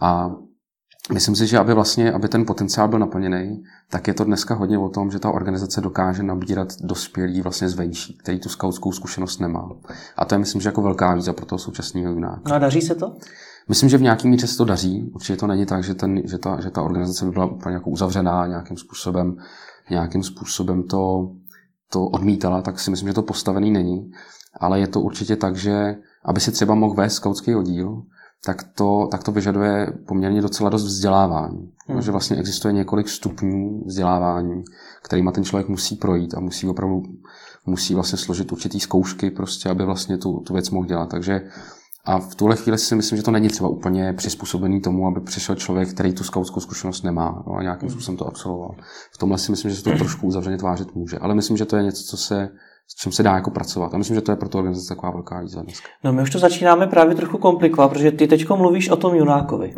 [0.00, 0.30] A
[1.12, 4.78] Myslím si, že aby vlastně, aby ten potenciál byl naplněný, tak je to dneska hodně
[4.78, 9.68] o tom, že ta organizace dokáže nabírat dospělí vlastně zvenčí, který tu skautskou zkušenost nemá.
[10.16, 12.42] A to je, myslím, že jako velká výzva pro toho současného junáka.
[12.48, 13.16] No a daří se to?
[13.68, 15.10] Myslím, že v nějaký míře se to daří.
[15.14, 17.90] Určitě to není tak, že, ten, že, ta, že ta organizace by byla úplně jako
[17.90, 19.36] uzavřená nějakým způsobem,
[19.90, 21.30] nějakým způsobem to,
[21.90, 24.10] to odmítala, tak si myslím, že to postavený není.
[24.60, 28.02] Ale je to určitě tak, že aby si třeba mohl vést skautský oddíl,
[28.44, 31.72] tak to, tak to vyžaduje poměrně docela dost vzdělávání.
[31.86, 32.02] Hmm.
[32.02, 34.64] Že vlastně existuje několik stupňů vzdělávání,
[35.02, 37.02] kterýma ten člověk musí projít a musí opravdu
[37.66, 41.10] musí vlastně složit určitý zkoušky, prostě, aby vlastně tu, tu věc mohl dělat.
[41.10, 41.40] Takže
[42.04, 45.54] a v tuhle chvíli si myslím, že to není třeba úplně přizpůsobený tomu, aby přišel
[45.54, 47.92] člověk, který tu skautskou zkušenost nemá no, a nějakým hmm.
[47.92, 48.74] způsobem to absolvoval.
[49.14, 51.18] V tomhle si myslím, že se to trošku uzavřeně tvářit může.
[51.18, 52.48] Ale myslím, že to je něco, co se
[52.88, 53.94] s čím se dá jako pracovat.
[53.94, 55.88] A myslím, že to je pro tu organizaci taková velká výzva dneska.
[56.04, 59.74] No my už to začínáme právě trochu komplikovat, protože ty teď mluvíš o tom Junákovi.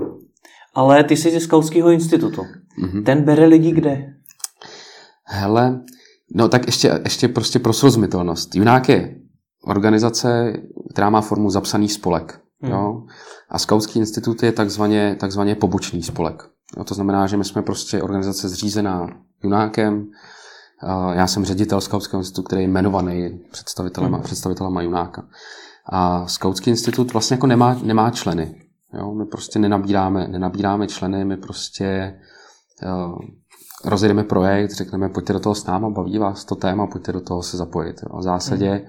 [0.75, 2.43] Ale ty jsi ze Skautského institutu.
[2.83, 3.05] Mm-hmm.
[3.05, 4.14] Ten bere lidi kde?
[5.25, 5.81] Hele,
[6.35, 8.55] no tak ještě, ještě prostě pro srozumitelnost.
[8.55, 9.17] Junák je
[9.67, 10.53] organizace,
[10.93, 12.40] která má formu zapsaný spolek.
[12.61, 12.73] Hmm.
[12.73, 13.03] Jo?
[13.51, 16.43] A Skautský institut je takzvaně, takzvaně pobočný spolek.
[16.77, 16.85] Jo?
[16.85, 19.07] To znamená, že my jsme prostě organizace zřízená
[19.43, 20.07] Junákem,
[21.12, 24.22] já jsem ředitel Skautského institutu, který je jmenovaný představitelem, hmm.
[24.22, 25.24] představitelem Junáka.
[25.87, 28.54] A Skautský institut vlastně jako nemá, nemá členy.
[28.94, 29.14] Jo?
[29.14, 32.14] My prostě nenabíráme, nenabíráme členy, my prostě
[32.84, 33.18] uh,
[33.84, 37.42] rozjedeme projekt, řekneme, pojďte do toho s náma, baví vás to téma, pojďte do toho
[37.42, 38.02] se zapojit.
[38.02, 38.18] Jo?
[38.18, 38.87] V zásadě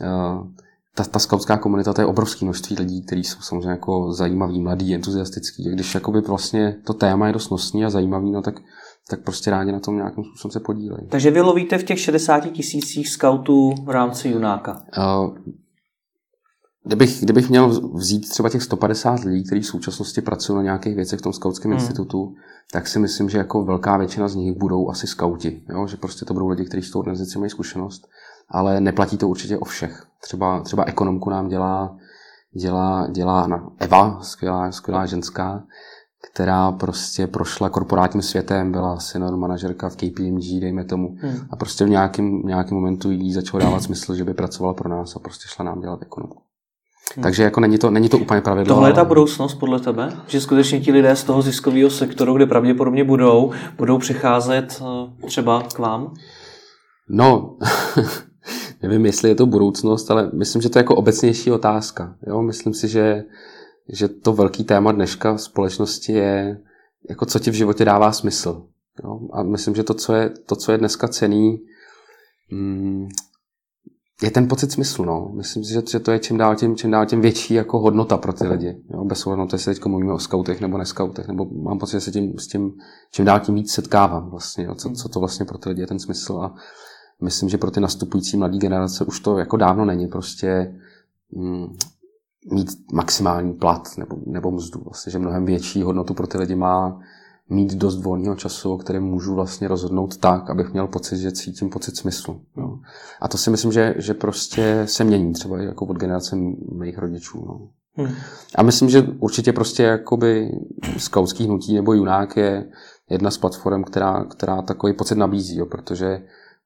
[0.00, 0.46] uh,
[0.94, 4.94] ta, ta skautská komunita, to je obrovské množství lidí, kteří jsou samozřejmě jako zajímaví, mladí,
[4.94, 5.68] entuziastický.
[5.68, 8.54] A když jakoby vlastně to téma je dost nosný a zajímavý, no tak
[9.08, 11.08] tak prostě rádi na tom nějakým způsobem se podílejí.
[11.08, 14.82] Takže vy lovíte v těch 60 tisících scoutů v rámci Junáka?
[14.98, 15.36] Uh,
[16.84, 21.18] kdybych, kdybych měl vzít třeba těch 150 lidí, kteří v současnosti pracují na nějakých věcech
[21.18, 21.80] v tom skautském hmm.
[21.80, 22.34] institutu,
[22.72, 25.62] tak si myslím, že jako velká většina z nich budou asi skauti.
[25.68, 25.86] Jo?
[25.86, 28.08] Že prostě to budou lidi, kteří s tou organizací mají zkušenost,
[28.48, 30.06] ale neplatí to určitě o všech.
[30.22, 31.96] Třeba, třeba ekonomku nám dělá,
[32.60, 35.64] dělá, dělá na Eva, skvělá, skvělá ženská,
[36.32, 41.38] která prostě prošla korporátním světem, byla senior manažerka v KPMG, dejme tomu, hmm.
[41.50, 45.16] a prostě v nějakém, nějakém momentu jí začalo dávat smysl, že by pracovala pro nás
[45.16, 46.42] a prostě šla nám dělat ekonomku.
[47.14, 47.22] Hmm.
[47.22, 48.74] Takže jako není to, není to úplně pravidlo.
[48.74, 50.12] Tohle je ta budoucnost podle tebe?
[50.26, 55.62] Že skutečně ti lidé z toho ziskového sektoru, kde pravděpodobně budou, budou přecházet eh, třeba
[55.74, 56.14] k vám?
[57.08, 57.56] No,
[58.82, 62.14] nevím, jestli je to budoucnost, ale myslím, že to je jako obecnější otázka.
[62.26, 62.42] Jo?
[62.42, 63.22] Myslím si, že,
[63.92, 66.60] že to velký téma dneška v společnosti je,
[67.08, 68.66] jako co ti v životě dává smysl.
[69.04, 69.20] Jo?
[69.32, 71.60] A myslím, že to, co je, to, co je dneska cený,
[72.52, 73.08] mm,
[74.22, 75.04] je ten pocit smyslu.
[75.04, 75.32] No.
[75.36, 78.32] Myslím si, že to je čím dál tím, čím dál tím větší jako hodnota pro
[78.32, 78.76] ty lidi.
[78.90, 79.04] Jo.
[79.04, 82.10] Bez ohledu to, jestli teď mluvíme o skautech nebo neskautech, nebo mám pocit, že se
[82.10, 82.72] tím, s tím
[83.12, 84.30] čím dál tím víc setkávám.
[84.30, 84.74] Vlastně, jo.
[84.74, 86.36] Co, co, to vlastně pro ty lidi je ten smysl.
[86.36, 86.54] A
[87.22, 90.74] myslím, že pro ty nastupující mladé generace už to jako dávno není prostě
[91.32, 91.76] mm,
[92.46, 94.80] mít maximální plat nebo, nebo mzdu.
[94.84, 97.00] Vlastně, že mnohem větší hodnotu pro ty lidi má
[97.48, 101.70] mít dost volného času, o kterém můžu vlastně rozhodnout tak, abych měl pocit, že cítím
[101.70, 102.40] pocit smyslu.
[102.56, 102.80] No.
[103.20, 106.36] A to si myslím, že, že prostě se mění třeba jako od generace
[106.72, 107.44] mých rodičů.
[107.46, 107.68] No.
[107.94, 108.14] Hmm.
[108.54, 110.50] A myslím, že určitě prostě jakoby
[110.98, 112.70] skautský hnutí nebo junák je
[113.10, 116.22] jedna z platform, která, která takový pocit nabízí, jo, protože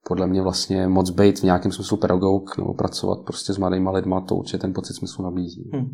[0.08, 4.20] podle mě vlastně moc být v nějakém smyslu pedagog nebo pracovat prostě s mladýma lidma,
[4.20, 5.70] to určitě ten pocit smyslu nabízí.
[5.72, 5.86] Hmm.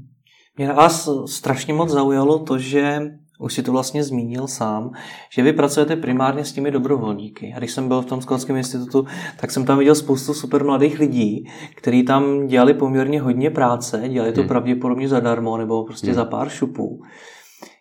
[0.57, 3.01] Mě na vás strašně moc zaujalo to, že
[3.41, 4.91] už si to vlastně zmínil sám,
[5.33, 7.53] že vy pracujete primárně s těmi dobrovolníky.
[7.57, 9.07] A když jsem byl v tom Skotském institutu,
[9.41, 11.45] tak jsem tam viděl spoustu super mladých lidí,
[11.77, 14.49] kteří tam dělali poměrně hodně práce, dělali to hmm.
[14.49, 16.15] pravděpodobně zadarmo nebo prostě hmm.
[16.15, 17.03] za pár šupů.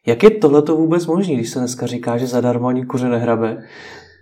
[0.05, 3.63] Jak je tohle to vůbec možné, když se dneska říká, že zadarmo ani kuře nehrabe?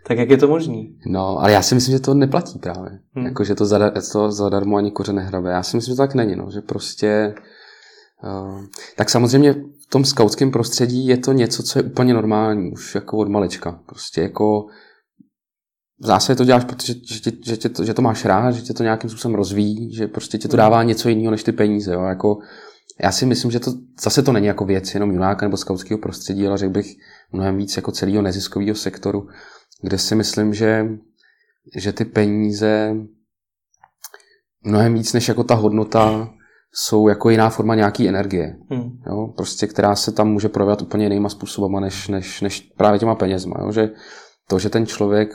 [0.07, 0.97] Tak jak je to možný?
[1.07, 2.99] No, ale já si myslím, že to neplatí právě.
[3.15, 3.25] Hmm.
[3.25, 5.51] Jako, že to, zadar, to zadarmo ani kuře nehrabe.
[5.51, 6.51] Já si myslím, že to tak není, no.
[6.51, 7.35] že prostě...
[8.23, 8.63] Uh,
[8.95, 13.17] tak samozřejmě v tom skautském prostředí je to něco, co je úplně normální, už jako
[13.17, 13.79] od malička.
[13.85, 14.65] Prostě jako
[16.01, 18.61] v zásadě to děláš, protože že, tě, že, tě to, že to máš rád, že
[18.61, 21.93] tě to nějakým způsobem rozvíjí, že prostě tě to dává něco jiného než ty peníze.
[21.93, 22.03] Jo?
[22.03, 22.37] Jako,
[22.99, 26.47] já si myslím, že to zase to není jako věc jenom junáka nebo skautského prostředí,
[26.47, 26.95] ale řekl bych
[27.31, 29.27] mnohem víc jako celého neziskového sektoru,
[29.81, 30.87] kde si myslím, že,
[31.75, 32.95] že ty peníze
[34.63, 36.29] mnohem víc než jako ta hodnota
[36.73, 38.89] jsou jako jiná forma nějaký energie, hmm.
[39.07, 39.33] jo?
[39.35, 43.55] Prostě, která se tam může projevovat úplně jinýma způsobama, než, než, než právě těma penězma.
[43.61, 43.71] Jo?
[43.71, 43.89] Že
[44.49, 45.29] to, že ten člověk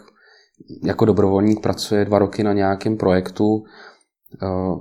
[0.84, 3.46] jako dobrovolník pracuje dva roky na nějakém projektu,
[4.42, 4.80] uh,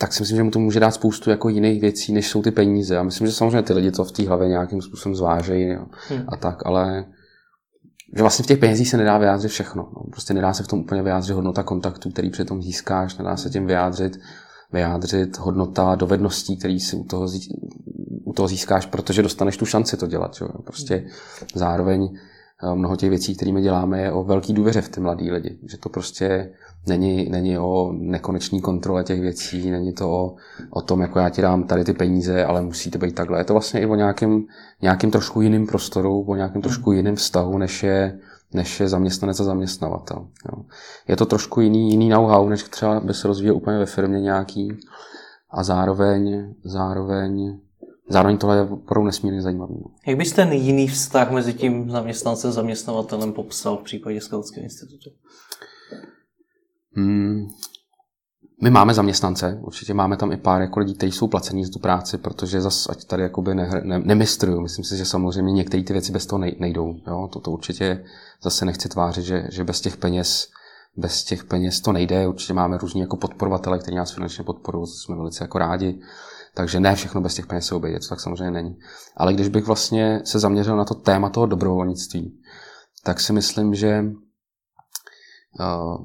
[0.00, 2.50] tak si myslím, že mu to může dát spoustu jako jiných věcí, než jsou ty
[2.50, 2.98] peníze.
[2.98, 5.86] A myslím, že samozřejmě ty lidi to v té hlavě nějakým způsobem zvážejí jo?
[6.08, 6.24] Hmm.
[6.28, 7.04] a tak, ale
[8.16, 9.88] že vlastně v těch penězích se nedá vyjádřit všechno.
[9.96, 10.02] No.
[10.10, 13.50] Prostě nedá se v tom úplně vyjádřit hodnota kontaktu, který při tom získáš, nedá se
[13.50, 14.18] tím vyjádřit
[14.72, 17.28] vyjádřit hodnota dovedností, který si u toho,
[18.24, 20.34] u toho získáš, protože dostaneš tu šanci to dělat.
[20.34, 20.44] Že?
[20.64, 21.06] Prostě
[21.54, 22.08] zároveň
[22.62, 25.58] eh, mnoho těch věcí, kterými děláme, je o velký důvěře v ty mladý lidi.
[25.70, 26.50] Že to prostě
[26.86, 30.34] není, není o nekonečný kontrole těch věcí, není to o,
[30.70, 33.40] o tom, jako já ti dám tady ty peníze, ale musí to být takhle.
[33.40, 34.44] Je to vlastně i o nějakém,
[34.82, 38.18] nějakým trošku jiným prostoru, o nějakém trošku jiným vztahu, než je
[38.54, 40.26] než je zaměstnanec a zaměstnavatel.
[40.48, 40.64] Jo.
[41.08, 44.76] Je to trošku jiný, jiný know-how, než třeba by se rozvíjel úplně ve firmě nějaký
[45.50, 47.58] a zároveň, zároveň,
[48.08, 49.74] zároveň tohle je opravdu nesmírně zajímavé.
[50.06, 55.10] Jak bys ten jiný vztah mezi tím zaměstnancem a zaměstnavatelem popsal v případě Skautského institutu?
[56.96, 57.48] Hmm,
[58.62, 61.78] my máme zaměstnance, určitě máme tam i pár jako lidí, kteří jsou placení za tu
[61.78, 64.60] práci, protože zase ať tady jakoby ne, ne, nemistruju.
[64.60, 66.94] Myslím si, že samozřejmě některé ty věci bez toho nejdou.
[67.06, 67.28] Jo?
[67.32, 68.04] To, to určitě
[68.42, 70.48] zase nechci tvářit, že, že bez těch peněz
[70.96, 72.28] bez těch peněz to nejde.
[72.28, 76.00] Určitě máme různí jako podporovatele, kteří nás finančně podporují, jsme velice jako rádi.
[76.54, 78.76] Takže ne všechno bez těch peněz se obejde, to tak samozřejmě není.
[79.16, 82.40] Ale když bych vlastně se zaměřil na to téma toho dobrovolnictví,
[83.04, 84.04] tak si myslím, že
[85.60, 86.04] uh,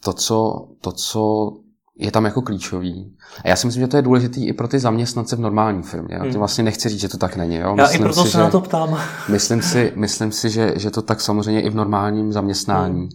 [0.00, 1.52] to, co, to, co
[2.00, 3.16] je tam jako klíčový.
[3.44, 6.14] A já si myslím, že to je důležitý i pro ty zaměstnance v normální firmě.
[6.14, 6.32] Já hmm.
[6.32, 7.56] vlastně nechci říct, že to tak není.
[7.56, 7.76] Jo?
[7.76, 9.00] Myslím já i proto si, se že, na to ptám.
[9.28, 13.00] Myslím si, myslím si že, že to tak samozřejmě i v normálním zaměstnání.
[13.00, 13.10] Hmm.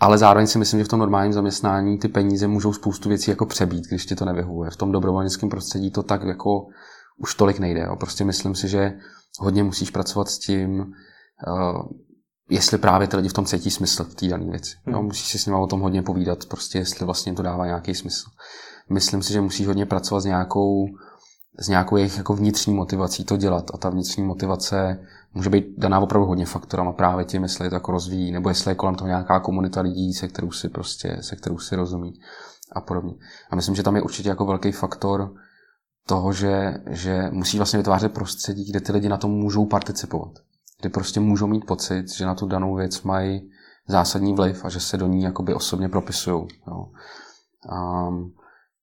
[0.00, 3.46] Ale zároveň si myslím, že v tom normálním zaměstnání ty peníze můžou spoustu věcí jako
[3.46, 4.70] přebít, když ti to nevyhovuje.
[4.70, 6.66] V tom dobrovolnickém prostředí to tak jako
[7.16, 7.80] už tolik nejde.
[7.80, 7.96] Jo?
[7.96, 8.92] Prostě myslím si, že
[9.38, 11.82] hodně musíš pracovat s tím, uh,
[12.50, 14.76] jestli právě ty lidi v tom cítí smysl v té dané věci.
[14.84, 14.92] Hmm.
[14.94, 17.94] No, musíš si s nimi o tom hodně povídat, prostě jestli vlastně to dává nějaký
[17.94, 18.30] smysl.
[18.90, 20.86] Myslím si, že musíš hodně pracovat s nějakou,
[21.58, 23.70] s nějakou jejich jako vnitřní motivací to dělat.
[23.74, 24.98] A ta vnitřní motivace
[25.34, 28.70] může být daná opravdu hodně faktorama právě tím, jestli je to jako rozvíjí, nebo jestli
[28.70, 32.12] je kolem toho nějaká komunita lidí, se kterou si prostě, se kterou si rozumí
[32.72, 33.14] a podobně.
[33.50, 35.34] A myslím, že tam je určitě jako velký faktor
[36.06, 40.32] toho, že, že musí vlastně vytvářet prostředí, kde ty lidi na tom můžou participovat.
[40.80, 43.50] Kdy prostě můžou mít pocit, že na tu danou věc mají
[43.88, 46.46] zásadní vliv a že se do ní jakoby osobně propisují.
[46.66, 48.34] Um,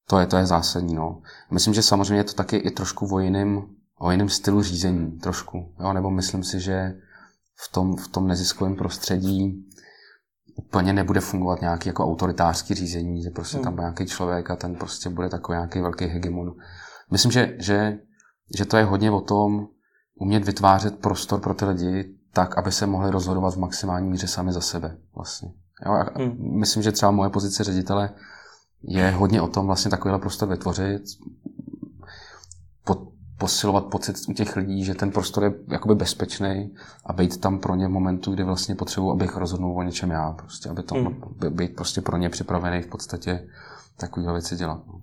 [0.07, 0.95] to je, to je zásadní.
[0.95, 1.21] No.
[1.51, 3.67] Myslím, že samozřejmě je to taky i trošku o jiném,
[3.99, 5.11] o jiném stylu řízení.
[5.11, 5.73] Trošku.
[5.79, 5.93] Jo?
[5.93, 6.93] Nebo myslím si, že
[7.67, 9.65] v tom, v tom neziskovém prostředí
[10.55, 13.63] úplně nebude fungovat nějaký jako autoritářský řízení, že prostě hmm.
[13.63, 16.51] tam bude nějaký člověk a ten prostě bude takový nějaký velký hegemon.
[17.11, 17.97] Myslím, že, že,
[18.57, 19.67] že to je hodně o tom
[20.15, 24.53] umět vytvářet prostor pro ty lidi tak, aby se mohli rozhodovat v maximální míře sami
[24.53, 24.97] za sebe.
[25.15, 25.51] Vlastně.
[25.85, 26.59] Jo, a hmm.
[26.59, 28.09] Myslím, že třeba moje pozice ředitele
[28.83, 31.01] je hodně o tom vlastně takovýhle prostor vytvořit,
[32.83, 32.99] pod,
[33.37, 36.75] posilovat pocit u těch lidí, že ten prostor je jakoby bezpečný
[37.05, 40.31] a být tam pro ně v momentu, kdy vlastně potřebuji, abych rozhodnul o něčem já.
[40.31, 41.21] Prostě, aby tam mm.
[41.49, 43.47] být prostě pro ně připravený v podstatě
[43.97, 44.81] takovýhle věci dělat.
[44.87, 45.01] No.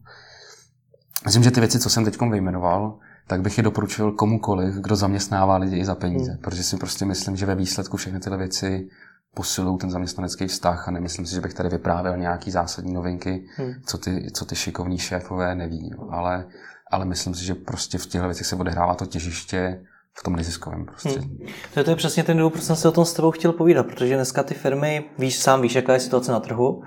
[1.24, 5.56] Myslím, že ty věci, co jsem teď vyjmenoval, tak bych je doporučil komukoliv, kdo zaměstnává
[5.56, 6.32] lidi i za peníze.
[6.32, 6.38] Mm.
[6.38, 8.88] Protože si prostě myslím, že ve výsledku všechny tyhle věci
[9.34, 13.74] posilují ten zaměstnanecký vztah a nemyslím si, že bych tady vyprávěl nějaký zásadní novinky, hmm.
[13.86, 15.90] co, ty, co ty šikovní šéfové neví.
[15.90, 16.08] Jo.
[16.10, 16.46] Ale,
[16.90, 19.82] ale myslím si, že prostě v těchto věcech se odehrává to těžiště
[20.20, 21.28] v tom neziskovém prostředí.
[21.28, 21.48] Hmm.
[21.74, 23.52] To, je, to je přesně ten důvod, proč jsem se o tom s tebou chtěl
[23.52, 26.82] povídat, protože dneska ty firmy, víš, sám víš, jaká je situace na trhu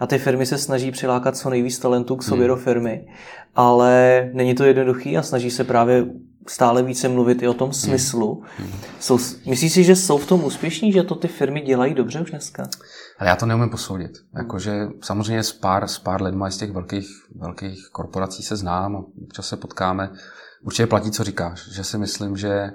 [0.00, 2.48] a ty firmy se snaží přilákat co nejvíc talentů k sobě hmm.
[2.48, 3.06] do firmy,
[3.54, 6.06] ale není to jednoduchý a snaží se právě
[6.48, 8.42] stále více mluvit i o tom smyslu.
[8.58, 8.72] Hmm.
[9.00, 12.30] Jsou, myslíš si, že jsou v tom úspěšní, že to ty firmy dělají dobře už
[12.30, 12.68] dneska?
[13.18, 14.12] Ale já to neumím posoudit.
[14.36, 19.04] Jakože samozřejmě s pár, s pár lidma z těch velkých, velkých korporací se znám a
[19.22, 20.10] občas se potkáme.
[20.62, 22.70] Určitě platí, co říkáš, že si myslím, že,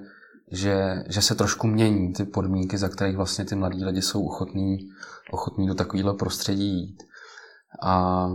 [0.51, 4.77] že, že se trošku mění ty podmínky, za kterých vlastně ty mladí lidi jsou ochotní,
[5.31, 7.03] ochotní do takového prostředí jít.
[7.81, 8.25] A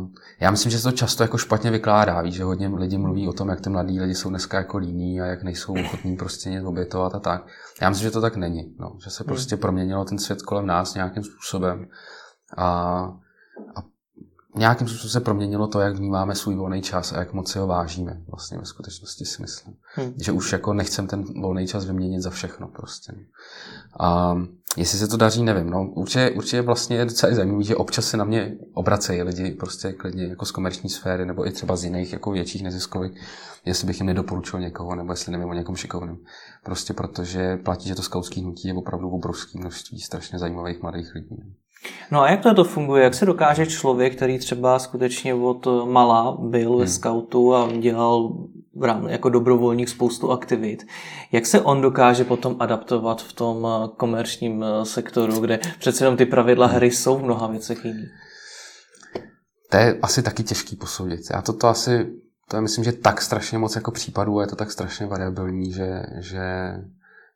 [0.41, 3.33] já myslím, že se to často jako špatně vykládá, víš, že hodně lidí mluví o
[3.33, 6.69] tom, jak ty mladí lidi jsou dneska jako líní a jak nejsou ochotní prostě něco
[6.69, 7.47] obětovat a tak.
[7.81, 9.29] Já myslím, že to tak není, no, že se hmm.
[9.29, 11.87] prostě proměnilo ten svět kolem nás nějakým způsobem
[12.57, 12.67] a,
[13.77, 13.83] a
[14.59, 17.67] nějakým způsobem se proměnilo to, jak vnímáme svůj volný čas a jak moc si ho
[17.67, 18.23] vážíme.
[18.29, 19.75] Vlastně ve skutečnosti si myslím.
[19.83, 20.15] Hmm.
[20.21, 23.13] Že už jako nechcem ten volný čas vyměnit za všechno prostě.
[24.01, 24.37] A
[24.77, 25.71] jestli se to daří, nevím.
[25.71, 29.93] No, určitě, určitě vlastně je docela zajímavé, že občas se na mě obracejí lidi prostě
[29.93, 33.13] klidně jako z komerční sféry nebo i třeba z jiných jako větších neziskových,
[33.65, 36.19] jestli bych jim nedoporučil někoho nebo jestli nevím o někom šikovném.
[36.65, 41.37] Prostě protože platí, že to skautský hnutí je opravdu obrovské množství strašně zajímavých mladých lidí.
[42.11, 43.05] No a jak to, to funguje?
[43.05, 46.79] Jak se dokáže člověk, který třeba skutečně od mala byl hmm.
[46.79, 48.33] ve scoutu a dělal
[49.09, 50.87] jako dobrovolník spoustu aktivit,
[51.33, 56.17] jak se on dokáže potom adaptovat v tom eh, komerčním eh, sektoru, kde přece jenom
[56.17, 58.05] ty pravidla hry jsou v mnoha věcech jiný?
[59.71, 61.21] To je asi taky těžký posoudit.
[61.35, 62.07] Já to, to asi,
[62.51, 65.73] to je myslím, že tak strašně moc jako případů a je to tak strašně variabilní,
[65.73, 66.45] že, že,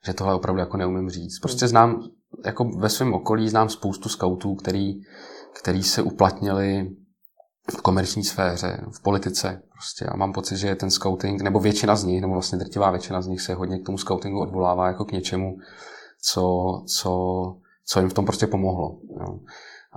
[0.07, 1.39] že tohle opravdu jako neumím říct.
[1.39, 2.03] Prostě znám
[2.45, 4.95] jako ve svém okolí znám spoustu scoutů, který,
[5.53, 6.91] který se uplatnili
[7.71, 9.63] v komerční sféře, v politice.
[9.73, 10.05] Prostě.
[10.05, 13.27] A mám pocit, že ten scouting, nebo většina z nich, nebo vlastně drtivá většina z
[13.27, 15.57] nich se hodně k tomu scoutingu odvolává jako k něčemu,
[16.23, 16.43] co,
[16.87, 17.11] co,
[17.87, 18.99] co jim v tom prostě pomohlo.
[19.21, 19.39] Jo.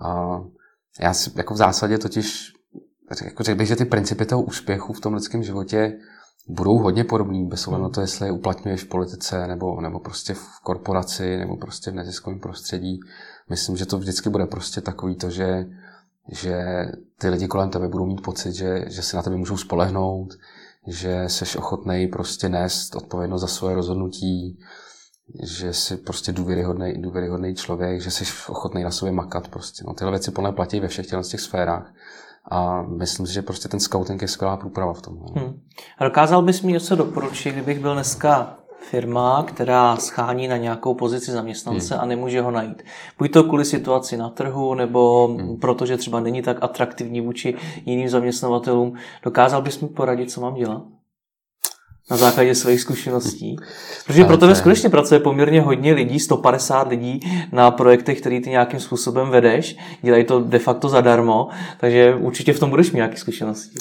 [0.03, 0.39] A
[0.99, 2.55] já si jako v zásadě totiž
[3.23, 5.97] jako řekl bych, že ty principy toho úspěchu v tom lidském životě
[6.47, 10.33] budou hodně podobný, bez ohledu na to, jestli je uplatňuješ v politice, nebo, nebo prostě
[10.33, 12.99] v korporaci, nebo prostě v neziskovém prostředí.
[13.49, 15.65] Myslím, že to vždycky bude prostě takový to, že,
[16.31, 16.85] že
[17.17, 20.33] ty lidi kolem tebe budou mít pocit, že, že se na tebe můžou spolehnout,
[20.87, 24.59] že jsi ochotný prostě nést odpovědnost za svoje rozhodnutí,
[25.43, 29.83] že jsi prostě důvěryhodný, důvěryhodný člověk, že jsi ochotný na sobě makat prostě.
[29.87, 31.93] No, tyhle věci plně platí ve všech těch sférách.
[32.51, 35.17] A myslím si, že prostě ten scouting je skvělá průprava v tom.
[35.35, 35.59] Hmm.
[35.97, 38.57] A dokázal bys mi něco doporučit, kdybych byl dneska
[38.89, 42.03] firma, která schání na nějakou pozici zaměstnance hmm.
[42.03, 42.83] a nemůže ho najít.
[43.19, 45.57] Buď to kvůli situaci na trhu, nebo hmm.
[45.57, 47.55] protože třeba není tak atraktivní vůči
[47.85, 48.93] jiným zaměstnavatelům.
[49.23, 50.81] Dokázal bys mi poradit, co mám dělat?
[52.11, 53.55] Na základě svých zkušeností.
[54.07, 57.19] Protože pro tebe skutečně pracuje poměrně hodně lidí, 150 lidí
[57.51, 59.77] na projektech, který ty nějakým způsobem vedeš.
[60.01, 63.79] Dělají to de facto zadarmo, takže určitě v tom budeš mít nějaké zkušenosti.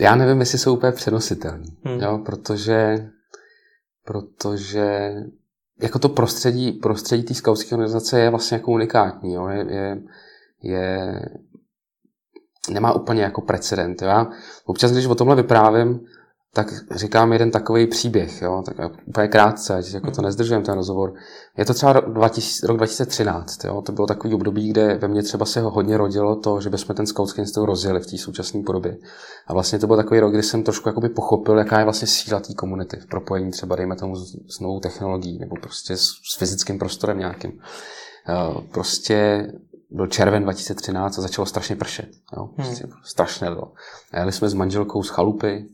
[0.00, 2.00] Já nevím, jestli jsou úplně přenositelné, hmm.
[2.00, 3.08] jo, protože,
[4.04, 5.14] protože
[5.82, 9.34] jako to prostředí, prostředí té skautské organizace je vlastně jako unikátní.
[9.34, 10.02] Jo, je, je,
[10.62, 11.22] je,
[12.70, 14.02] nemá úplně jako precedent.
[14.02, 14.08] Jo.
[14.08, 14.26] Já
[14.64, 16.00] občas, když o tomhle vyprávím,
[16.54, 20.24] tak říkám jeden takový příběh, jo, tak úplně krátce, ať jako to hmm.
[20.24, 21.14] nezdržujem ten rozhovor.
[21.58, 25.22] Je to třeba rok, 2000, rok 2013, jo, to bylo takový období, kde ve mně
[25.22, 28.96] třeba se hodně rodilo to, že bychom ten skautský institut rozjeli v té současné podobě.
[29.46, 32.40] A vlastně to byl takový rok, kdy jsem trošku jakoby pochopil, jaká je vlastně síla
[32.40, 34.16] té komunity v propojení třeba, dejme tomu,
[34.48, 37.52] s novou technologií nebo prostě s, s fyzickým prostorem nějakým.
[37.52, 39.48] Uh, prostě
[39.90, 42.08] byl červen 2013 a začalo strašně pršet.
[42.36, 42.48] Jo?
[42.56, 42.92] Prostě hmm.
[43.04, 43.72] strašně bylo.
[44.12, 45.68] A jeli jsme s manželkou z chalupy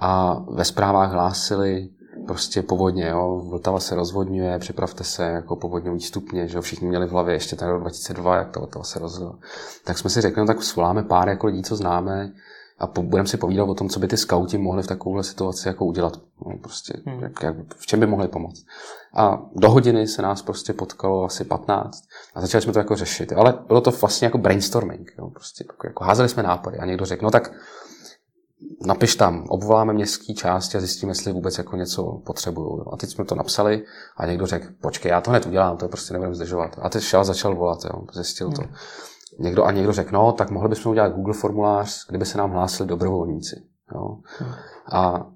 [0.00, 1.88] a ve zprávách hlásili
[2.26, 3.42] prostě povodně, jo?
[3.50, 6.62] Vltava se rozvodňuje, připravte se jako povodňový stupně, že jo?
[6.62, 9.38] všichni měli v hlavě ještě ten rok 2002, jak to Vltava se rozlila.
[9.84, 12.32] Tak jsme si řekli, no tak svoláme pár jako lidí, co známe,
[12.78, 15.68] a po, budeme si povídat o tom, co by ty skauti mohli v takovéhle situaci
[15.68, 16.16] jako udělat.
[16.46, 17.22] No, prostě, hmm.
[17.22, 18.66] jak, jak, v čem by mohli pomoct.
[19.14, 22.04] A do hodiny se nás prostě potkalo asi 15
[22.34, 23.32] a začali jsme to jako řešit.
[23.32, 25.12] Ale bylo to vlastně jako brainstorming.
[25.18, 27.52] Jo, prostě, jako, jako házeli jsme nápady a někdo řekl, no tak
[28.86, 32.82] napiš tam, obvoláme městský části a zjistíme, jestli vůbec jako něco potřebují.
[32.92, 33.84] A teď jsme to napsali
[34.16, 36.76] a někdo řekl, počkej, já to hned udělám, to prostě nebudeme zdržovat.
[36.82, 38.62] A teď šel, začal volat, jo, zjistil to.
[38.62, 38.74] Hmm.
[39.38, 42.88] Někdo a někdo řekl, no, tak mohli bychom udělat Google formulář, kdyby se nám hlásili
[42.88, 43.62] dobrovolníci.
[43.94, 44.16] Jo.
[44.38, 44.52] Hmm.
[44.92, 45.26] A,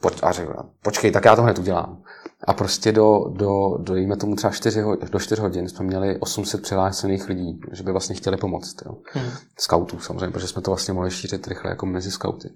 [0.00, 2.02] poč, a řekl, počkej, tak já to hned udělám.
[2.46, 6.62] A prostě do, do, do dejme tomu třeba 4, do 4 hodin jsme měli 800
[6.62, 8.76] přihlášených lidí, že by vlastně chtěli pomoct.
[8.86, 8.96] Jo.
[9.12, 9.30] Hmm.
[9.58, 12.48] Scoutů samozřejmě, protože jsme to vlastně mohli šířit rychle jako mezi scouty.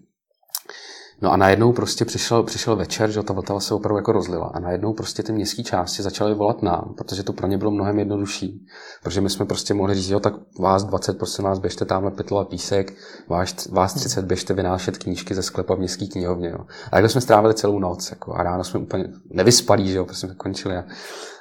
[1.23, 4.61] No a najednou prostě přišel, přišel večer, že ta Vltava se opravdu jako rozlila a
[4.61, 8.67] najednou prostě ty městské části začaly volat nám, protože to pro ně bylo mnohem jednodušší.
[9.03, 12.45] Protože my jsme prostě mohli říct, jo, tak vás 20, prosím vás, běžte tamhle a
[12.45, 12.95] písek,
[13.29, 16.49] vás, vás 30 běžte vynášet knížky ze sklepa v městské knihovně.
[16.49, 16.59] Jo.
[16.87, 20.27] A takhle jsme strávili celou noc jako, a ráno jsme úplně nevyspalí, že jo, prostě
[20.27, 20.77] jsme končili.
[20.77, 20.85] A,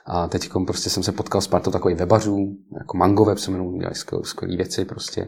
[0.06, 3.80] a teď prostě jsem se potkal s partou takových webařů, jako Mango Web se jmenují,
[3.80, 5.28] dělají skvělé věci prostě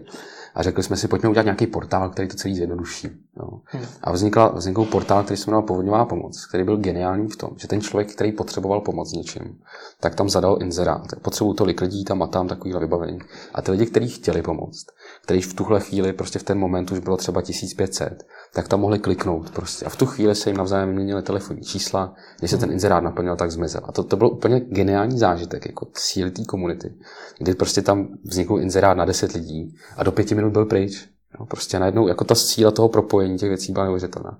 [0.55, 3.09] a řekli jsme si, pojďme udělat nějaký portál, který to celý zjednoduší.
[3.39, 3.47] Jo.
[3.65, 3.85] Hmm.
[4.01, 7.67] A vznikla, vznikl portál, který se jmenoval Povodňová pomoc, který byl geniální v tom, že
[7.67, 9.59] ten člověk, který potřeboval pomoc něčím,
[9.99, 11.07] tak tam zadal inzerát.
[11.21, 13.19] Potřebují tolik lidí tam a tam takovýhle vybavení.
[13.53, 14.85] A ty lidi, kteří chtěli pomoct,
[15.25, 18.99] kteří v tuhle chvíli, prostě v ten moment už bylo třeba 1500, tak tam mohli
[18.99, 19.85] kliknout prostě.
[19.85, 23.35] A v tu chvíli se jim navzájem měnili telefonní čísla, když se ten inzerát naplnil,
[23.35, 23.81] tak zmizel.
[23.83, 26.93] A to, to byl úplně geniální zážitek, jako síly té komunity,
[27.37, 31.09] kdy prostě tam vznikl inzerát na 10 lidí a do pěti minut byl pryč.
[31.39, 34.39] Jo, prostě najednou, jako ta síla toho propojení těch věcí byla neuvěřitelná.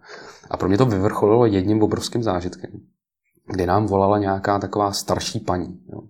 [0.50, 2.71] A pro mě to vyvrcholilo jedním obrovským zážitkem,
[3.48, 5.80] kdy nám volala nějaká taková starší paní.
[5.93, 6.02] Jo,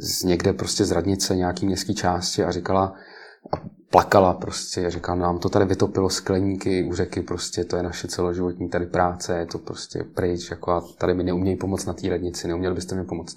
[0.00, 2.94] z někde prostě z radnice nějaký městské části a říkala,
[3.52, 8.08] a plakala prostě, říkala, nám to tady vytopilo skleníky u řeky, prostě to je naše
[8.08, 12.08] celoživotní tady práce, je to prostě pryč, jako a tady mi neumějí pomoct na té
[12.08, 13.36] radnici, neuměli byste mi pomoct.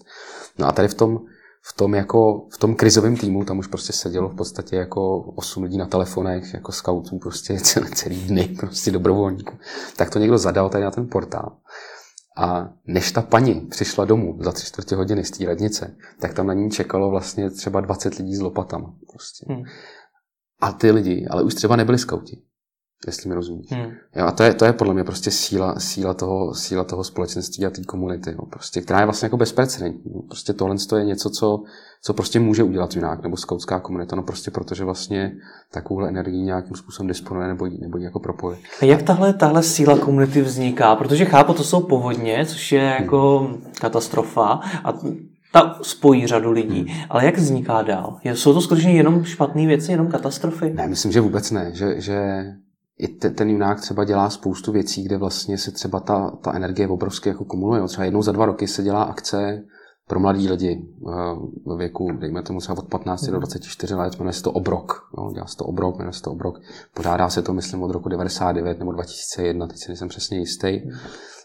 [0.60, 1.20] No a tady v tom,
[1.64, 5.64] v tom, jako, v tom krizovém týmu, tam už prostě sedělo v podstatě jako osm
[5.64, 9.58] lidí na telefonech, jako scoutů, prostě celý, celý dny, prostě dobrovolníků.
[9.96, 11.58] Tak to někdo zadal tady na ten portál.
[12.38, 16.48] A než ta paní přišla domů za tři čtvrtě hodiny z té radnice, tak tam
[16.48, 18.94] na ní čekalo vlastně třeba 20 lidí s lopatama.
[19.12, 19.46] Prostě.
[19.50, 19.64] Hmm.
[20.62, 22.42] A ty lidi, ale už třeba nebyli skauti,
[23.08, 23.72] jestli mi rozumíš.
[23.72, 23.92] Hmm.
[24.16, 27.66] Jo, a to je, to je podle mě prostě síla, síla, toho, síla toho společenství
[27.66, 30.12] a té komunity, no, prostě, která je vlastně jako bezprecedentní.
[30.16, 31.64] No, prostě tohle je něco, co,
[32.04, 35.32] co prostě může udělat jinak, nebo skautská komunita, no prostě protože vlastně
[35.72, 38.58] takovou energii nějakým způsobem disponuje nebo ji, nebo ji jako propoje.
[38.82, 40.96] A jak tahle, tahle síla komunity vzniká?
[40.96, 43.64] Protože chápu, to jsou povodně, což je jako hmm.
[43.80, 44.94] katastrofa a
[45.52, 46.80] ta spojí řadu lidí.
[46.80, 47.02] Hmm.
[47.10, 48.18] Ale jak vzniká dál?
[48.24, 50.74] Jsou to skutečně jenom špatné věci, jenom katastrofy?
[50.74, 51.72] Ne, myslím, že vůbec ne.
[51.74, 52.46] Že, že
[53.00, 57.30] i ten junák třeba dělá spoustu věcí, kde vlastně se třeba ta, ta energie obrovsky
[57.30, 57.84] jako kumuluje.
[57.88, 59.64] Třeba jednou za dva roky se dělá akce
[60.08, 61.12] pro mladí lidi eh,
[61.66, 65.10] ve věku, dejme tomu třeba od 15 do 24 let, jmenuje se to Obrok.
[65.18, 66.60] No, dělá se to Obrok, jmenuje se to Obrok.
[66.94, 70.82] Pořádá se to, myslím, od roku 99 nebo 2001, teď si nejsem přesně jistý.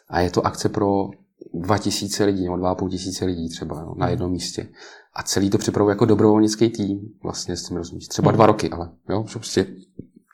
[0.08, 1.08] A je to akce pro
[1.54, 4.68] 2000 lidí, nebo 2,5 tisíce lidí třeba jo, na jednom místě.
[5.14, 8.08] A celý to připravuje jako dobrovolnický tým, vlastně s tím rozumíš.
[8.08, 9.66] Třeba dva roky, ale jo, že prostě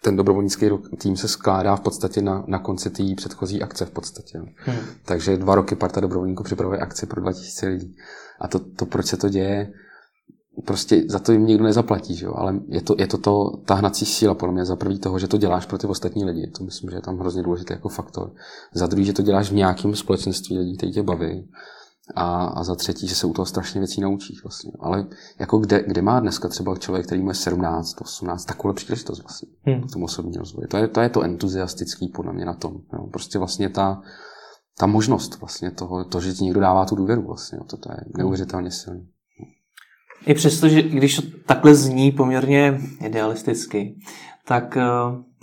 [0.03, 0.67] ten dobrovolnický
[0.99, 4.39] tým se skládá v podstatě na, na konci té předchozí akce v podstatě.
[4.39, 4.79] Hmm.
[5.05, 7.97] Takže dva roky parta dobrovolníků připravuje akci pro 2000 lidí.
[8.41, 9.73] A to, to, proč se to děje,
[10.65, 12.35] prostě za to jim nikdo nezaplatí, že jo?
[12.37, 15.29] ale je to, je to, to ta hnací síla podle mě za prvý toho, že
[15.29, 18.33] to děláš pro ty ostatní lidi, to myslím, že je tam hrozně důležitý jako faktor.
[18.75, 21.49] Za druhý, že to děláš v nějakém společenství lidí, který tě baví.
[22.15, 24.73] A, a za třetí, že se u toho strašně věcí naučíš vlastně.
[24.81, 25.07] Ale
[25.39, 29.89] jako kde, kde má dneska třeba člověk, který má 17, 18, takovou příležitost vlastně hmm.
[29.89, 30.67] v tom osobním rozvoji.
[30.69, 32.73] To je, to je to entuziastický podle mě na tom.
[32.93, 33.07] Jo.
[33.13, 34.03] Prostě vlastně ta,
[34.79, 37.99] ta možnost vlastně toho, to, že ti někdo dává tu důvěru vlastně, to, to je
[38.17, 39.01] neuvěřitelně silné.
[40.27, 43.95] I přesto, že když to takhle zní poměrně idealisticky,
[44.47, 44.83] tak eh,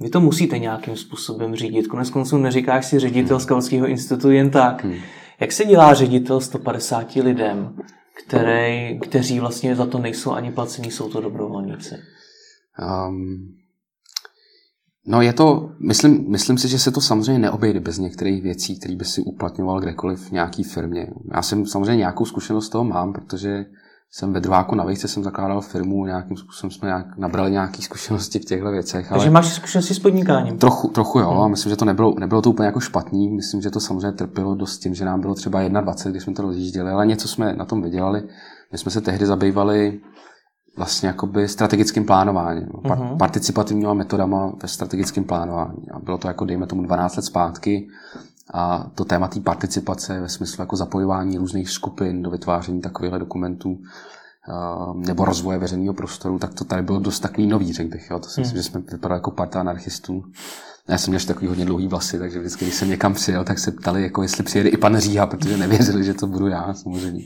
[0.01, 1.87] Vy to musíte nějakým způsobem řídit.
[1.87, 3.43] Konec konců neříkáš si ředitel hmm.
[3.43, 4.83] Skautského institutu jen tak.
[4.83, 4.95] Hmm.
[5.39, 7.75] Jak se dělá ředitel 150 lidem,
[8.25, 11.95] který, kteří vlastně za to nejsou ani placení, jsou to dobrovolníci?
[13.09, 13.55] Um,
[15.07, 18.95] no je to, myslím, myslím si, že se to samozřejmě neobejde bez některých věcí, které
[18.95, 21.07] by si uplatňoval kdekoliv v nějaké firmě.
[21.35, 23.65] Já jsem samozřejmě nějakou zkušenost z toho mám, protože
[24.11, 28.39] jsem ve druháku na vejce jsem zakládal firmu, nějakým způsobem jsme nějak, nabrali nějaké zkušenosti
[28.39, 29.09] v těchto věcech.
[29.09, 30.57] Takže ale máš zkušenosti s podnikáním?
[30.57, 31.41] Trochu, trochu jo, hmm.
[31.41, 33.31] a myslím, že to nebylo, nebylo to úplně jako špatný.
[33.31, 36.41] Myslím, že to samozřejmě trpělo dost tím, že nám bylo třeba 21, když jsme to
[36.41, 38.23] rozjížděli, ale něco jsme na tom vydělali.
[38.71, 39.99] My jsme se tehdy zabývali
[40.77, 43.17] vlastně jakoby strategickým plánováním, uh-huh.
[43.17, 45.89] participativníma metodama ve strategickém plánování.
[45.93, 47.87] A bylo to jako, dejme tomu, 12 let zpátky
[48.53, 53.79] a to téma té participace ve smyslu jako zapojování různých skupin do vytváření takovýchhle dokumentů
[54.95, 58.09] nebo rozvoje veřejného prostoru, tak to tady bylo dost takový nový, řekl bych.
[58.09, 58.19] Jo.
[58.19, 58.43] To si hmm.
[58.43, 60.23] myslím, že jsme vypadali jako parta anarchistů.
[60.89, 63.71] Já jsem měl takový hodně dlouhý vlasy, takže vždycky, když jsem někam přijel, tak se
[63.71, 67.23] ptali, jako jestli přijede i pan Říha, protože nevěřili, že to budu já, samozřejmě.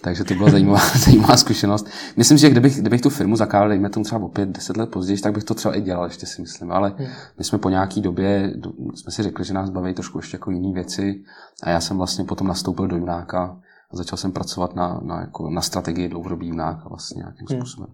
[0.00, 1.86] Takže to byla zajímavá, zajímavá zkušenost.
[2.16, 5.18] Myslím, že kdybych, kdybych tu firmu zakládal, dejme tomu třeba o pět, deset let později,
[5.18, 6.72] tak bych to třeba i dělal, ještě si myslím.
[6.72, 7.08] Ale hmm.
[7.38, 8.54] my jsme po nějaký době,
[8.94, 11.22] jsme si řekli, že nás baví trošku ještě jako jiné věci.
[11.62, 13.56] A já jsem vlastně potom nastoupil do Junáka
[13.92, 17.60] a začal jsem pracovat na, na, jako, na strategii dlouhodobý Junáka vlastně nějakým hmm.
[17.60, 17.90] způsobem.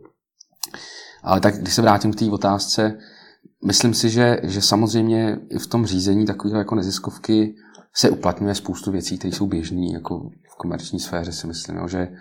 [1.23, 2.99] Ale tak, když se vrátím k té otázce,
[3.67, 7.55] myslím si, že, že samozřejmě i v tom řízení takového jako neziskovky
[7.95, 11.99] se uplatňuje spoustu věcí, které jsou běžné jako v komerční sféře, si myslím, jo, že
[11.99, 12.13] eh,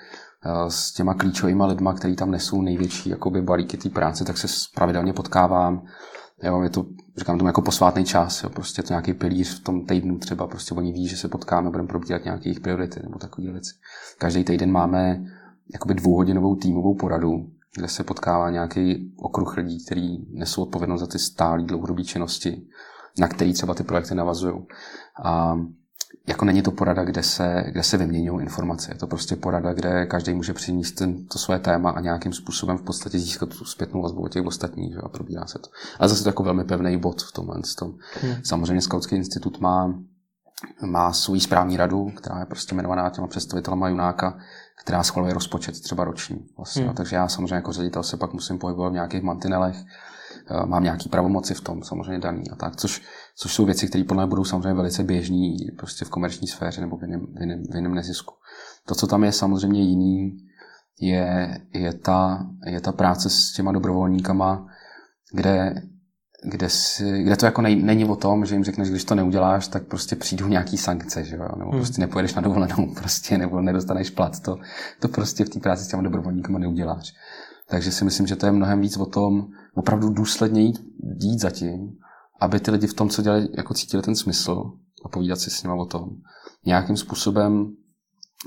[0.70, 5.14] s těma klíčovými lidma, kteří tam nesou největší jakoby, balíky té práce, tak se pravidelně
[5.14, 5.86] potkávám.
[6.44, 6.86] Jo, je to,
[7.18, 10.76] říkám tomu jako posvátný čas, jo, prostě to nějaký pilíř v tom týdnu třeba, prostě
[10.76, 13.76] oni ví, že se potkáme, budeme probírat nějaké jejich priority nebo takové věci.
[14.18, 15.26] Každý týden máme
[15.74, 21.20] jakoby dvouhodinovou týmovou poradu, kde se potkává nějaký okruh lidí, kteří nesou odpovědnost za ty
[21.20, 22.68] stálé dlouhodobé činnosti,
[23.20, 24.56] na který třeba ty projekty navazují.
[25.24, 25.60] A
[26.28, 28.92] jako není to porada, kde se, kde se vyměňují informace.
[28.92, 32.78] Je to prostě porada, kde každý může přinést ten, to své téma a nějakým způsobem
[32.78, 35.00] v podstatě získat tu zpětnou vazbu od těch ostatních že?
[35.00, 35.70] a probírá se to.
[36.00, 37.56] Ale zase to jako velmi pevný bod v tomhle.
[37.80, 37.94] Tom.
[38.22, 38.36] Hmm.
[38.44, 39.94] Samozřejmě Skautský institut má,
[40.86, 44.38] má svou správní radu, která je prostě jmenovaná těma představitelama Junáka,
[44.84, 46.46] která schvaluje rozpočet třeba roční.
[46.58, 46.84] Vlastně.
[46.84, 46.94] Hmm.
[46.94, 49.76] Takže já samozřejmě jako ředitel se pak musím pohybovat v nějakých mantinelech,
[50.66, 53.02] mám nějaký pravomoci v tom samozřejmě daný a tak, což,
[53.38, 56.98] což jsou věci, které podle mě budou samozřejmě velice běžní prostě v komerční sféře nebo
[56.98, 58.34] v jiném, v jiném, v jiném nezisku.
[58.88, 60.38] To, co tam je samozřejmě jiný,
[61.00, 64.68] je, je, ta, je ta práce s těma dobrovolníkama,
[65.34, 65.82] kde
[66.46, 69.68] kde, si, kde to jako nej, není o tom, že jim řekneš, když to neuděláš,
[69.68, 71.48] tak prostě přijdou nějaký sankce, že jo?
[71.58, 71.80] nebo hmm.
[71.80, 74.40] prostě nepojedeš na dovolenou, prostě, nebo nedostaneš plat.
[74.40, 74.58] To,
[75.00, 77.14] to prostě v té práci s těmi dobrovolníkama neuděláš.
[77.70, 80.80] Takže si myslím, že to je mnohem víc o tom, opravdu důsledně jít,
[81.22, 81.98] jít za tím,
[82.42, 84.72] aby ty lidi v tom, co dělají, jako cítili ten smysl
[85.06, 86.10] a povídat si s nimi o tom.
[86.66, 87.76] Nějakým způsobem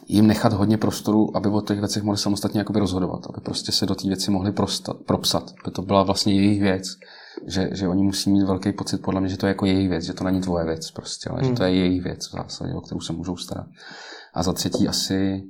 [0.09, 3.87] jim nechat hodně prostoru, aby o těch věcech mohli samostatně jakoby rozhodovat, aby prostě se
[3.87, 6.85] do té věci mohli prostat, propsat, aby to byla vlastně jejich věc
[7.47, 10.05] že, že oni musí mít velký pocit podle mě, že to je jako jejich věc,
[10.05, 11.49] že to není tvoje věc prostě, ale hmm.
[11.49, 13.67] že to je jejich věc v zásadě, o kterou se můžou starat.
[14.35, 15.43] A za třetí asi,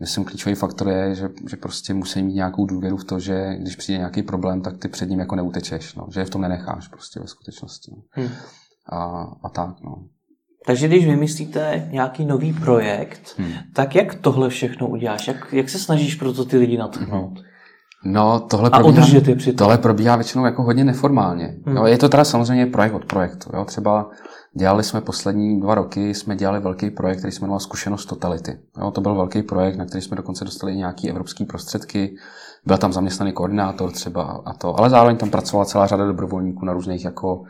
[0.00, 3.76] myslím, klíčový faktor je, že, že prostě musí mít nějakou důvěru v to, že když
[3.76, 6.88] přijde nějaký problém, tak ty před ním jako neutečeš, no, že je v tom nenecháš
[6.88, 7.90] prostě ve skutečnosti.
[7.96, 8.02] No.
[8.10, 8.30] Hmm.
[8.92, 9.94] A, a tak, no.
[10.66, 13.52] Takže když vymyslíte nějaký nový projekt, hmm.
[13.74, 15.28] tak jak tohle všechno uděláš?
[15.28, 17.38] Jak, jak se snažíš pro to ty lidi natchnout?
[18.04, 21.56] No, tohle a probíhá, je při tohle probíhá většinou jako hodně neformálně.
[21.66, 21.74] Hmm.
[21.74, 23.50] No, je to teda samozřejmě projekt od projektu.
[23.54, 23.64] Jo?
[23.64, 24.10] Třeba
[24.54, 28.58] dělali jsme poslední dva roky, jsme dělali velký projekt, který se jmenoval Zkušenost totality.
[28.78, 28.90] Jo?
[28.90, 32.16] To byl velký projekt, na který jsme dokonce dostali nějaké evropské prostředky.
[32.66, 36.72] Byl tam zaměstnaný koordinátor třeba a to, ale zároveň tam pracovala celá řada dobrovolníků na
[36.72, 37.44] různých jako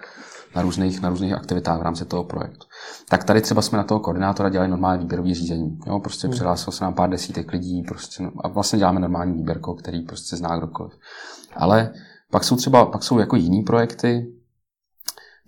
[0.56, 2.66] na různých, na různých aktivitách v rámci toho projektu.
[3.08, 5.78] Tak tady třeba jsme na toho koordinátora dělali normální výběrové řízení.
[5.86, 6.32] Jo, prostě hmm.
[6.32, 10.36] přihlásilo se nám pár desítek lidí prostě, no, a vlastně děláme normální výběrko, který prostě
[10.36, 10.92] zná kdokoliv.
[11.56, 11.92] Ale
[12.30, 14.26] pak jsou třeba pak jsou jako jiný projekty,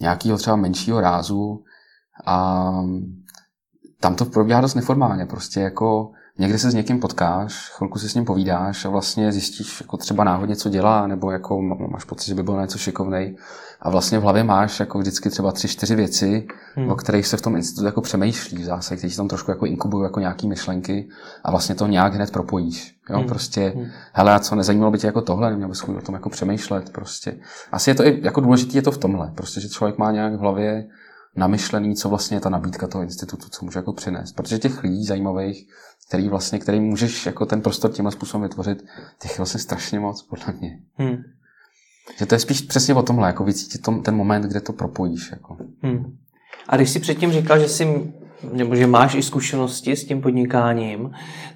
[0.00, 1.64] nějakého třeba menšího rázu
[2.26, 2.70] a
[4.00, 5.26] tam to probíhá dost neformálně.
[5.26, 9.80] Prostě jako někde se s někým potkáš, chvilku si s ním povídáš a vlastně zjistíš
[9.80, 13.36] jako třeba náhodně, co dělá, nebo jako máš pocit, že by byl něco šikovnej.
[13.82, 16.90] A vlastně v hlavě máš jako vždycky třeba tři, čtyři věci, hmm.
[16.90, 20.04] o kterých se v tom institutu jako přemýšlí v zásadě, které tam trošku jako inkubují
[20.04, 21.08] jako nějaký myšlenky
[21.44, 22.96] a vlastně to nějak hned propojíš.
[23.10, 23.18] Jo?
[23.18, 23.28] Hmm.
[23.28, 23.86] Prostě, hmm.
[24.12, 26.90] hele, a co nezajímalo by tě jako tohle, neměl bys o tom jako přemýšlet.
[26.90, 27.38] Prostě.
[27.72, 30.34] Asi je to i jako důležité je to v tomhle, prostě, že člověk má nějak
[30.34, 30.86] v hlavě
[31.36, 34.32] namyšlený, co vlastně je ta nabídka toho institutu, co může jako přinést.
[34.32, 35.68] Protože těch lidí zajímavých
[36.10, 38.84] který vlastně, který můžeš jako ten prostor tímhle způsobem vytvořit,
[39.22, 40.78] těch je vlastně strašně moc, podle mě.
[40.96, 41.16] Hmm.
[42.18, 45.30] Že to je spíš přesně o tomhle, jako vycítit tom, ten moment, kde to propojíš.
[45.30, 45.56] Jako.
[45.82, 46.16] Hmm.
[46.68, 48.12] A když si předtím říkal, že jsi,
[48.52, 51.10] nebo že máš i zkušenosti s tím podnikáním,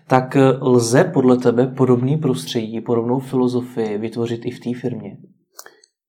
[0.06, 5.16] tak lze podle tebe podobný prostředí, podobnou filozofii vytvořit i v té firmě?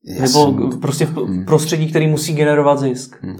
[0.07, 0.79] Já Nebo jsem...
[0.79, 1.45] prostě v hmm.
[1.45, 3.23] prostředí, který musí generovat zisk?
[3.23, 3.37] Hmm.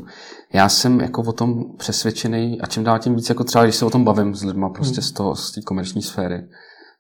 [0.53, 3.85] Já jsem jako o tom přesvědčený a čím dál tím víc, jako třeba když se
[3.85, 5.07] o tom bavím s lidma prostě hmm.
[5.07, 6.47] z, toho, z té komerční sféry,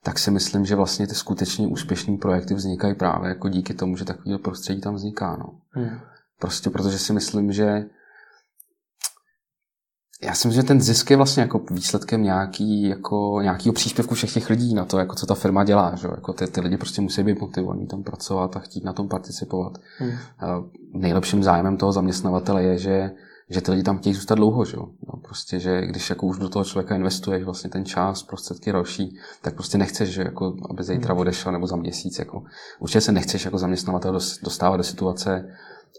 [0.03, 4.05] tak si myslím, že vlastně ty skutečně úspěšné projekty vznikají právě jako díky tomu, že
[4.05, 5.37] takový prostředí tam vzniká.
[5.39, 5.45] No.
[5.69, 5.99] Hmm.
[6.39, 7.85] Prostě protože si myslím, že
[10.25, 14.33] já si myslím, že ten zisk je vlastně jako výsledkem nějaký, jako, nějakého příspěvku všech
[14.33, 15.95] těch lidí na to, jako co ta firma dělá.
[15.95, 16.07] Že?
[16.07, 19.77] Jako ty, ty lidi prostě musí být motivovaní tam pracovat a chtít na tom participovat.
[19.97, 20.11] Hmm.
[20.93, 23.11] Nejlepším zájmem toho zaměstnavatele je, že
[23.49, 24.77] že ty lidi tam chtějí zůstat dlouho, že.
[24.77, 29.17] No, prostě, že když jako už do toho člověka investuješ vlastně ten čas, prostředky další,
[29.41, 31.21] tak prostě nechceš, že jako, aby zítra hmm.
[31.21, 32.19] odešel nebo za měsíc.
[32.19, 32.43] Jako.
[32.79, 35.49] Určitě se nechceš jako zaměstnavatel dostávat do situace,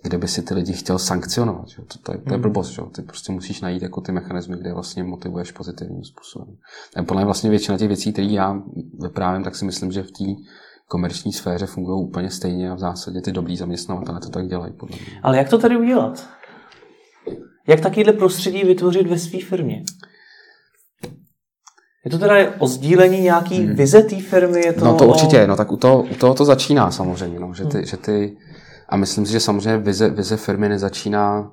[0.03, 1.69] kde by si ty lidi chtěl sankcionovat.
[1.69, 1.83] Že?
[1.83, 2.43] To, to, je, to je hmm.
[2.43, 2.71] blbost.
[2.71, 2.83] Že?
[2.95, 6.57] Ty prostě musíš najít jako ty mechanismy, kde vlastně motivuješ pozitivním způsobem.
[6.97, 8.63] A podle mě vlastně většina těch věcí, které já
[9.03, 10.25] vyprávím, tak si myslím, že v té
[10.89, 14.73] komerční sféře fungují úplně stejně a v zásadě ty dobrý zaměstnavatele to tak dělají.
[14.73, 15.21] Podle mě.
[15.23, 16.29] Ale jak to tady udělat?
[17.69, 19.85] Jak takovýhle prostředí vytvořit ve své firmě?
[22.05, 23.75] Je to teda o sdílení nějaký hmm.
[23.75, 24.61] vize té firmy?
[24.61, 27.55] Je to no to určitě, no tak u toho, u toho to začíná samozřejmě, no,
[27.55, 27.87] že, ty, hmm.
[27.87, 28.37] že ty,
[28.89, 31.53] a myslím si, že samozřejmě vize, vize firmy nezačíná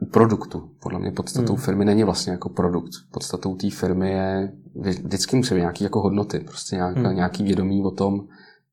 [0.00, 0.70] u produktu.
[0.82, 1.62] Podle mě podstatou hmm.
[1.62, 2.92] firmy není vlastně jako produkt.
[3.10, 7.16] Podstatou té firmy je, vždycky musí být nějaký jako hodnoty, prostě nějaká, hmm.
[7.16, 8.20] nějaký vědomí o tom,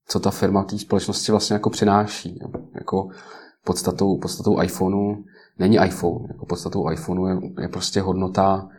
[0.07, 2.39] co ta firma té společnosti vlastně jako přináší.
[2.75, 3.09] Jako
[3.63, 5.23] podstatou, podstatou iPhoneu
[5.59, 6.25] není iPhone.
[6.27, 8.69] Jako podstatou iPhoneu je, je prostě hodnota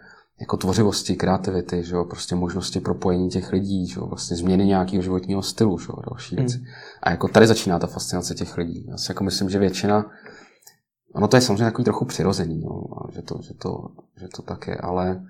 [0.41, 5.03] jako tvořivosti, kreativity, že jo, prostě možnosti propojení těch lidí, že jo, vlastně změny nějakého
[5.03, 6.57] životního stylu, že jo, další věci.
[6.57, 6.67] Hmm.
[7.03, 8.87] A jako tady začíná ta fascinace těch lidí.
[8.89, 10.11] Já si jako myslím, že většina,
[11.15, 13.89] ono to je samozřejmě takový trochu přirozený, no, že, to, že, to,
[14.21, 15.23] že to tak je, ale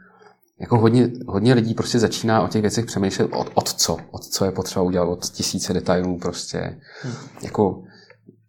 [0.61, 4.45] jako hodně, hodně lidí prostě začíná o těch věcech přemýšlet od, od co, od co
[4.45, 6.81] je potřeba udělat, od tisíce detailů prostě.
[7.03, 7.15] Hmm.
[7.43, 7.83] Jako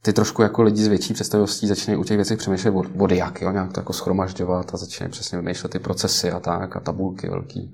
[0.07, 3.41] ty trošku jako lidi s větší představivostí začínají u těch věcí přemýšlet od, od jak,
[3.41, 7.29] jo, nějak to jako schromažďovat a začínají přesně vymýšlet ty procesy a tak a tabulky
[7.29, 7.73] velký.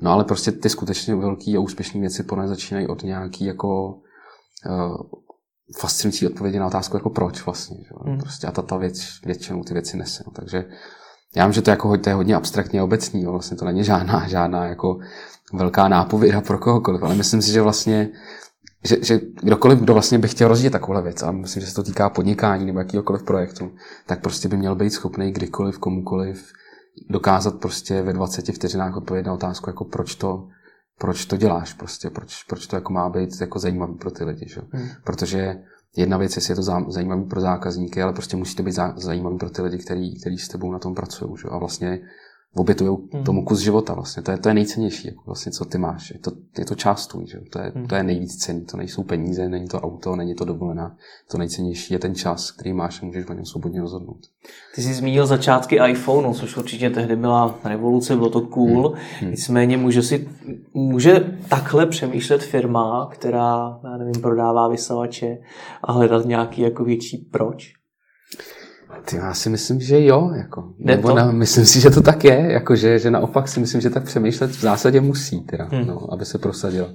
[0.00, 4.96] No ale prostě ty skutečně velký a úspěšné věci podle začínají od nějaký jako uh,
[5.78, 7.76] fascinující odpovědi na otázku jako proč vlastně.
[7.76, 8.10] Že?
[8.10, 8.18] Hmm.
[8.18, 10.22] Prostě a ta, ta věc většinou ty věci nese.
[10.26, 10.32] No.
[10.32, 10.64] Takže
[11.36, 13.32] já vím, že to je, jako, to je hodně abstraktně obecný, jo.
[13.32, 14.98] vlastně to není žádná, žádná jako
[15.52, 18.08] velká nápověda pro kohokoliv, ale myslím si, že vlastně
[18.84, 21.82] že, že kdokoliv, kdo vlastně by chtěl rozvíjet takovouhle věc, a myslím, že se to
[21.82, 23.72] týká podnikání nebo jakýkoliv projektu,
[24.06, 26.52] tak prostě by měl být schopný kdykoliv, komukoliv
[27.10, 30.48] dokázat prostě ve 20 vteřinách odpovědět na otázku, jako proč to,
[30.98, 34.48] proč to děláš, prostě, proč, proč to jako má být jako zajímavý pro ty lidi.
[34.48, 34.60] Že?
[34.70, 34.88] Hmm.
[35.04, 35.56] Protože
[35.96, 39.50] jedna věc, jestli je to zajímavý pro zákazníky, ale prostě musí to být zajímavý pro
[39.50, 41.36] ty lidi, kteří, kteří s tebou na tom pracují.
[41.36, 41.48] Že?
[41.48, 42.00] A vlastně
[42.54, 43.24] obětují mm.
[43.24, 44.22] tomu kus života vlastně.
[44.22, 46.10] To je, to je nejcennější, jako vlastně, co ty máš.
[46.10, 47.38] Je to, je to část tvůj, že?
[47.52, 47.86] To, je, mm.
[47.86, 48.64] to je nejvíc cený.
[48.64, 50.96] To nejsou peníze, není to auto, není to dovolená.
[51.30, 54.20] To nejcennější je ten čas, který máš a můžeš o něm svobodně rozhodnout.
[54.74, 58.94] Ty jsi zmínil začátky iPhoneu, což určitě tehdy byla revoluce, bylo to cool.
[59.22, 59.30] Mm.
[59.30, 60.28] Nicméně může si
[60.74, 65.38] může takhle přemýšlet firma, která, já nevím, prodává vysavače
[65.82, 67.77] a hledat nějaký jako větší proč?
[69.04, 70.30] Ty, já si myslím, že jo.
[70.36, 70.72] Jako.
[70.78, 72.52] Nebo na, myslím si, že to tak je.
[72.52, 75.86] Jako, že, že naopak si myslím, že tak přemýšlet v zásadě musí, teda, hmm.
[75.86, 76.94] no, aby se prosadil.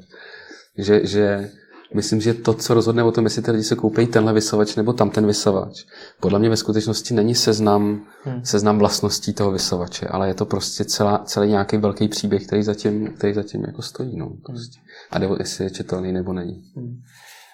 [0.77, 1.49] Že, že
[1.93, 4.93] myslím, že to, co rozhodne o tom, jestli ty lidi se koupí tenhle vysavač nebo
[4.93, 5.83] tam ten vysavač,
[6.19, 8.45] podle mě ve skutečnosti není seznam, hmm.
[8.45, 13.07] seznam vlastností toho vysavače, ale je to prostě celá, celý nějaký velký příběh, který zatím,
[13.07, 14.17] který zatím jako stojí.
[14.17, 14.79] No, prostě.
[15.11, 16.63] A nebo jestli je čitelný nebo není.
[16.75, 16.95] Hmm.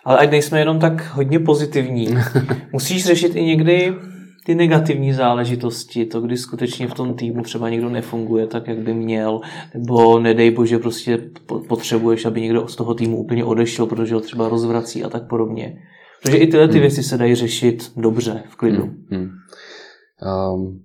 [0.05, 2.17] Ale ať nejsme jenom tak hodně pozitivní,
[2.73, 3.95] musíš řešit i někdy
[4.49, 8.93] ty negativní záležitosti, to, kdy skutečně v tom týmu třeba někdo nefunguje tak, jak by
[8.93, 9.41] měl,
[9.73, 11.29] nebo nedej bože, prostě
[11.67, 15.77] potřebuješ, aby někdo z toho týmu úplně odešel, protože ho třeba rozvrací a tak podobně.
[16.21, 16.81] Protože i tyhle ty hmm.
[16.81, 18.83] věci se dají řešit dobře, v klidu.
[18.83, 19.05] Hmm.
[19.11, 19.29] Hmm.
[20.53, 20.79] Um,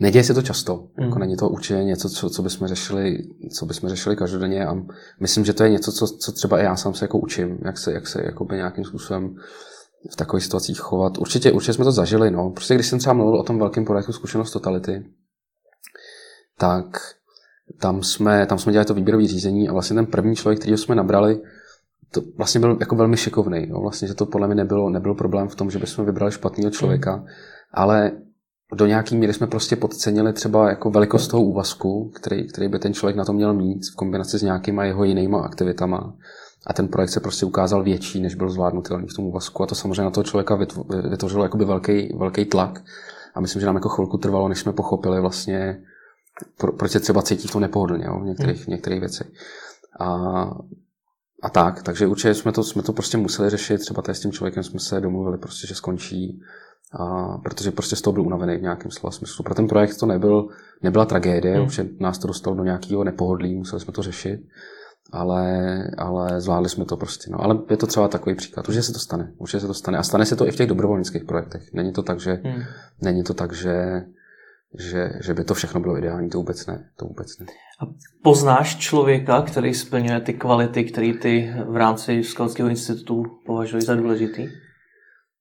[0.00, 0.74] neděje se to často.
[0.74, 1.06] Hmm.
[1.06, 3.18] Jako není to určitě něco, co, co, bychom řešili,
[3.58, 4.74] co bychom řešili každodenně a
[5.20, 7.78] myslím, že to je něco, co, co třeba i já sám se jako učím, jak
[7.78, 9.36] se, jak se jakoby nějakým způsobem
[10.12, 11.18] v takových situacích chovat.
[11.18, 12.30] Určitě, určitě jsme to zažili.
[12.30, 12.50] No.
[12.50, 15.04] Prostě když jsem třeba mluvil o tom velkém projektu Zkušenost totality,
[16.58, 16.86] tak
[17.80, 20.94] tam jsme, tam jsme dělali to výběrové řízení a vlastně ten první člověk, který jsme
[20.94, 21.40] nabrali,
[22.10, 23.66] to vlastně byl jako velmi šikovný.
[23.66, 23.80] No.
[23.80, 27.24] Vlastně, že to podle mě nebylo, nebyl problém v tom, že bychom vybrali špatného člověka,
[27.72, 28.12] ale
[28.74, 32.94] do nějaký míry jsme prostě podcenili třeba jako velikost toho úvazku, který, který by ten
[32.94, 36.16] člověk na to měl mít v kombinaci s nějakýma jeho jinýma aktivitama.
[36.66, 39.62] A ten projekt se prostě ukázal větší, než byl zvládnutelný v tom úvazku.
[39.62, 40.58] A to samozřejmě na toho člověka
[41.10, 42.82] vytvořilo jakoby velký, velký tlak.
[43.34, 45.82] A myslím, že nám jako chvilku trvalo, než jsme pochopili vlastně,
[46.58, 48.70] pro, proč se třeba cítí to nepohodlně jo, v některých, hmm.
[48.70, 49.26] některých věcech.
[50.00, 50.10] A,
[51.42, 54.32] a tak, takže určitě jsme to, jsme to prostě museli řešit, třeba tady s tím
[54.32, 56.40] člověkem jsme se domluvili prostě, že skončí,
[56.92, 59.44] a, protože prostě z toho byl unavený v nějakém slova smyslu.
[59.44, 60.48] Pro ten projekt to nebyl,
[60.82, 61.70] nebyla tragédie, hmm.
[61.70, 64.40] že nás to dostalo do nějakého nepohodlí, museli jsme to řešit
[65.12, 67.30] ale, ale zvládli jsme to prostě.
[67.30, 67.42] No.
[67.42, 68.68] Ale je to třeba takový příklad.
[68.68, 69.32] Už se to stane.
[69.38, 69.98] Už se to stane.
[69.98, 71.72] A stane se to i v těch dobrovolnických projektech.
[71.72, 72.62] Není to tak, že, hmm.
[73.02, 74.04] není to tak, že,
[74.78, 76.30] že, že by to všechno bylo ideální.
[76.30, 76.90] To vůbec ne.
[76.96, 77.46] To vůbec ne.
[77.80, 77.84] A
[78.22, 84.48] poznáš člověka, který splňuje ty kvality, které ty v rámci Skautského institutu považuješ za důležitý?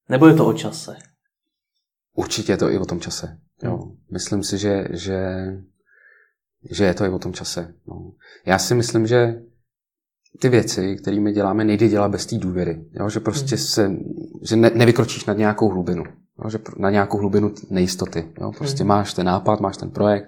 [0.09, 0.95] Nebo je to o čase?
[2.13, 3.37] Určitě je to i o tom čase.
[3.63, 3.77] Jo.
[3.77, 3.95] Hmm.
[4.11, 5.45] Myslím si, že, že,
[6.71, 7.73] že je to i o tom čase.
[7.87, 8.11] No.
[8.45, 9.41] Já si myslím, že
[10.39, 12.85] ty věci, kterými děláme, nejde dělat bez té důvěry.
[12.93, 13.09] Jo?
[13.09, 13.65] Že prostě hmm.
[13.65, 13.91] se,
[14.41, 16.03] že ne, nevykročíš nad nějakou hlubinu.
[16.43, 16.49] Jo?
[16.49, 18.33] Že na nějakou hlubinu nejistoty.
[18.41, 18.51] Jo?
[18.57, 18.87] Prostě hmm.
[18.87, 20.25] máš ten nápad, máš ten projekt,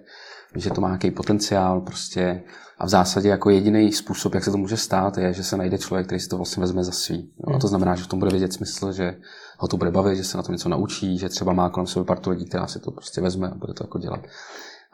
[0.56, 2.44] víš, že to má nějaký potenciál prostě
[2.80, 5.78] a v zásadě jako jediný způsob, jak se to může stát, je, že se najde
[5.78, 7.32] člověk, který si to vlastně vezme za svý.
[7.48, 7.56] Jo?
[7.56, 7.70] A to hmm.
[7.70, 9.18] znamená, že v tom bude vidět smysl, že
[9.58, 12.06] ho to bude bavit, že se na to něco naučí, že třeba má kolem sebe
[12.06, 14.20] partu lidí, která si to prostě vezme a bude to jako dělat.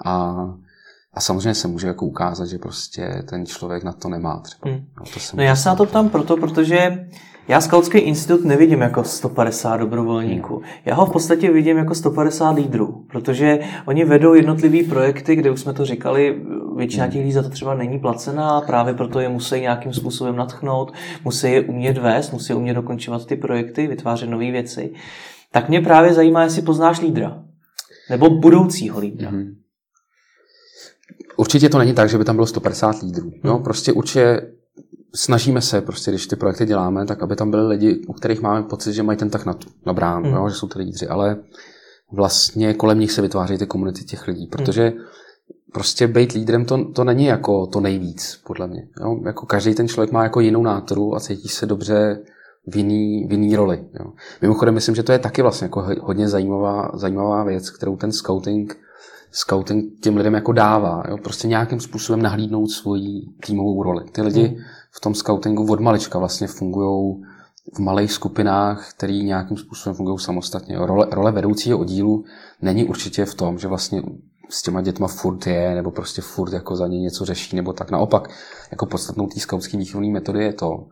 [0.06, 0.36] A
[1.14, 4.72] a samozřejmě se může jako ukázat, že prostě ten člověk na to nemá třeba.
[4.72, 4.86] Hmm.
[5.00, 7.08] No, to se no já se na to ptám proto, protože
[7.48, 10.56] já Skautský institut nevidím jako 150 dobrovolníků.
[10.56, 10.66] Hmm.
[10.86, 15.60] Já ho v podstatě vidím jako 150 lídrů, protože oni vedou jednotlivé projekty, kde už
[15.60, 16.42] jsme to říkali,
[16.76, 17.12] většina hmm.
[17.12, 20.94] těch lidí za to třeba není placená, právě proto je musí nějakým způsobem natchnout,
[21.24, 24.94] musí je umět vést, musí umět dokončovat ty projekty, vytvářet nové věci.
[25.52, 27.44] Tak mě právě zajímá, jestli poznáš lídra.
[28.10, 29.30] Nebo budoucího lídra.
[29.30, 29.63] Hmm.
[31.38, 33.32] Určitě to není tak, že by tam bylo 150 lídrů.
[33.44, 34.42] No, prostě určitě
[35.16, 38.64] snažíme se, prostě, když ty projekty děláme, tak aby tam byli lidi, u kterých máme
[38.64, 39.42] pocit, že mají ten tak
[39.86, 40.34] nabrán, hmm.
[40.34, 41.38] jo, že jsou ty lídři, ale
[42.12, 44.98] vlastně kolem nich se vytváří ty komunity těch lidí, protože hmm.
[45.74, 48.88] prostě být lídrem to, to není jako to nejvíc, podle mě.
[49.02, 49.20] Jo?
[49.26, 52.20] Jako každý ten člověk má jako jinou nátoru a cítí se dobře
[52.68, 53.84] v jiný, v jiný roli.
[54.00, 54.12] Jo?
[54.42, 58.78] Mimochodem, myslím, že to je taky vlastně jako hodně zajímavá, zajímavá věc, kterou ten scouting
[59.34, 61.04] scouting těm lidem jako dává.
[61.10, 61.18] Jo?
[61.18, 64.04] Prostě nějakým způsobem nahlídnout svoji týmovou roli.
[64.12, 64.58] Ty lidi hmm.
[64.92, 67.24] v tom scoutingu od malička vlastně fungují
[67.74, 70.78] v malých skupinách, které nějakým způsobem fungují samostatně.
[70.78, 72.26] Role, role vedoucího oddílu
[72.62, 74.04] není určitě v tom, že vlastně
[74.50, 77.92] s těma dětma furt je, nebo prostě furt jako za ně něco řeší, nebo tak.
[77.92, 78.30] Naopak,
[78.72, 80.88] jako podstatnou té skautské výchovné metody je to,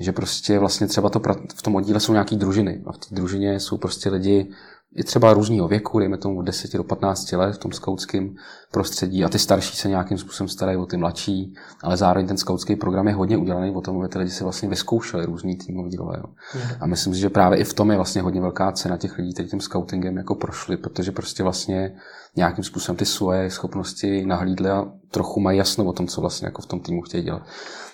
[0.00, 1.20] že prostě vlastně třeba to
[1.54, 4.50] v tom oddíle jsou nějaký družiny a v té družině jsou prostě lidi
[4.96, 8.34] i třeba různého věku, dejme tomu od 10 do 15 let v tom skautském
[8.70, 12.76] prostředí a ty starší se nějakým způsobem starají o ty mladší, ale zároveň ten skautský
[12.76, 16.16] program je hodně udělaný o tom, aby ty lidi si vlastně vyzkoušeli různý týmový role.
[16.18, 16.24] Jo.
[16.54, 16.60] Mm.
[16.80, 19.34] A myslím si, že právě i v tom je vlastně hodně velká cena těch lidí,
[19.34, 21.96] kteří tím scoutingem jako prošli, protože prostě vlastně
[22.36, 26.62] nějakým způsobem ty svoje schopnosti nahlídli a trochu mají jasno o tom, co vlastně jako
[26.62, 27.42] v tom týmu chtějí dělat.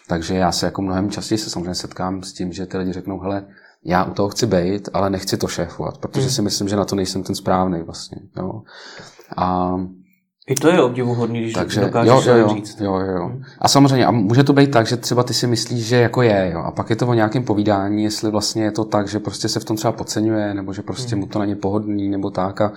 [0.08, 3.20] Takže já se jako mnohem častěji se samozřejmě setkám s tím, že ty lidi řeknou,
[3.20, 3.46] hele,
[3.84, 6.30] já u toho chci být, ale nechci to šéfovat, protože hmm.
[6.30, 8.18] si myslím, že na to nejsem ten správný vlastně.
[8.36, 8.62] Jo.
[9.36, 9.76] A
[10.48, 12.80] i to je obdivuhodný, když Takže, dokážeš jo, jo, jo, říct.
[12.80, 13.26] Jo, jo, jo.
[13.26, 13.42] Hmm.
[13.58, 16.50] A samozřejmě, a může to být tak, že třeba ty si myslíš, že jako je,
[16.54, 16.60] jo.
[16.60, 19.60] A pak je to o nějakém povídání, jestli vlastně je to tak, že prostě se
[19.60, 21.20] v tom třeba podceňuje, nebo že prostě hmm.
[21.20, 22.60] mu to není pohodlný, nebo tak.
[22.60, 22.72] A,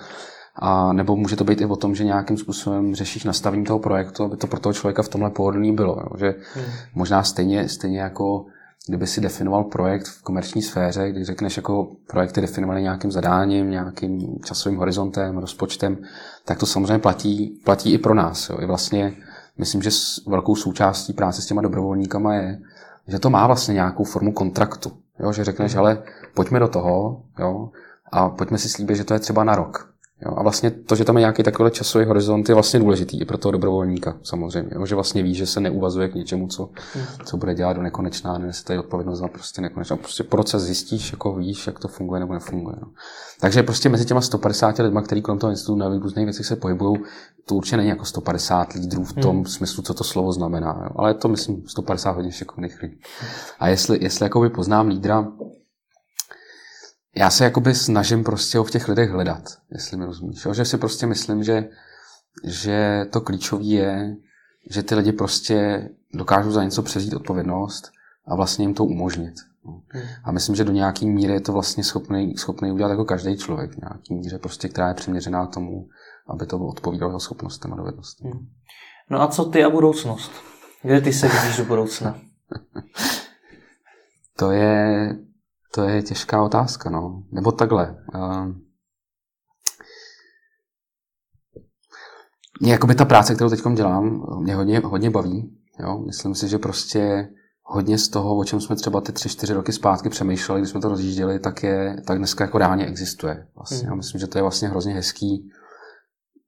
[0.54, 4.24] a nebo může to být i o tom, že nějakým způsobem řešíš nastavení toho projektu,
[4.24, 5.96] aby to pro toho člověka v tomhle pohodlný bylo.
[6.00, 6.16] Jo.
[6.18, 6.64] Že hmm.
[6.94, 8.44] možná stejně, stejně jako
[8.88, 14.38] kdyby si definoval projekt v komerční sféře, když řekneš jako projekty definované nějakým zadáním, nějakým
[14.44, 15.98] časovým horizontem, rozpočtem,
[16.44, 18.48] tak to samozřejmě platí, platí i pro nás.
[18.48, 18.58] Jo.
[18.60, 19.12] I vlastně
[19.58, 22.58] myslím, že s velkou součástí práce s těma dobrovolníkama je,
[23.08, 24.92] že to má vlastně nějakou formu kontraktu.
[25.20, 26.02] Jo, že řekneš, ale
[26.34, 27.70] pojďme do toho jo,
[28.12, 29.91] a pojďme si slíbit, že to je třeba na rok.
[30.26, 33.24] Jo, a vlastně to, že tam je nějaký takový časový horizont, je vlastně důležitý i
[33.24, 34.70] pro toho dobrovolníka samozřejmě.
[34.72, 37.04] Jo, že vlastně ví, že se neuvazuje k něčemu, co, hmm.
[37.24, 39.96] co bude dělat do nekonečná, se tady odpovědnost za prostě nekonečná.
[39.96, 42.76] Prostě proces zjistíš, jako víš, jak to funguje nebo nefunguje.
[42.80, 42.88] No.
[43.40, 46.96] Takže prostě mezi těma 150 lidmi, kteří kolem toho institutu na různých věcech se pohybují,
[47.44, 49.46] to určitě není jako 150 lídrů v tom hmm.
[49.46, 50.80] smyslu, co to slovo znamená.
[50.84, 50.90] Jo.
[50.96, 53.00] Ale je to, myslím, 150 hodně šikovných lidí.
[53.58, 55.28] A jestli, jestli jakoby poznám lídra,
[57.16, 60.44] já se jakoby snažím prostě ho v těch lidech hledat, jestli mi rozumíš.
[60.44, 60.54] Jo?
[60.54, 61.68] Že si prostě myslím, že,
[62.44, 64.16] že to klíčové je,
[64.70, 67.90] že ty lidi prostě dokážou za něco přezít odpovědnost
[68.26, 69.34] a vlastně jim to umožnit.
[69.64, 69.80] Hmm.
[70.24, 73.76] A myslím, že do nějaké míry je to vlastně schopný, schopný udělat jako každý člověk,
[73.76, 75.88] nějaký míře prostě, která je přiměřená tomu,
[76.28, 78.30] aby to odpovídalo jeho schopnostem a dovednostem.
[78.30, 78.48] Hmm.
[79.10, 80.32] No a co ty a budoucnost?
[80.82, 82.18] Kde ty se vidíš do budoucna?
[84.36, 85.16] To je,
[85.74, 87.22] to je těžká otázka, no.
[87.32, 87.96] Nebo takhle.
[88.14, 88.48] Uh,
[92.60, 95.58] mě jakoby ta práce, kterou teď dělám, mě hodně, hodně baví.
[95.80, 95.98] Jo?
[96.06, 97.28] Myslím si, že prostě
[97.62, 100.80] hodně z toho, o čem jsme třeba ty tři, čtyři roky zpátky přemýšleli, když jsme
[100.80, 103.46] to rozjížděli, tak, je, tak dneska jako reálně existuje.
[103.56, 103.90] Vlastně.
[103.90, 103.96] Mm.
[103.96, 105.50] myslím, že to je vlastně hrozně hezký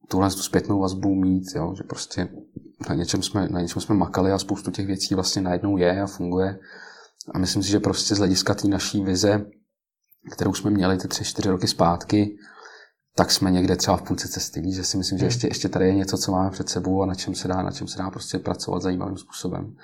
[0.09, 1.75] tuhle tu zpětnou vazbu mít, jo?
[1.77, 2.29] že prostě
[2.89, 6.07] na něčem, jsme, na něčem jsme makali a spoustu těch věcí vlastně najednou je a
[6.07, 6.59] funguje.
[7.35, 9.47] A myslím si, že prostě z hlediska té naší vize,
[10.33, 12.37] kterou jsme měli ty tři, čtyři roky zpátky,
[13.17, 15.29] tak jsme někde třeba v půlce cesty, že si myslím, že hmm.
[15.29, 17.71] ještě, ještě tady je něco, co máme před sebou a na čem se dá, na
[17.71, 19.77] čem se dá prostě pracovat zajímavým způsobem.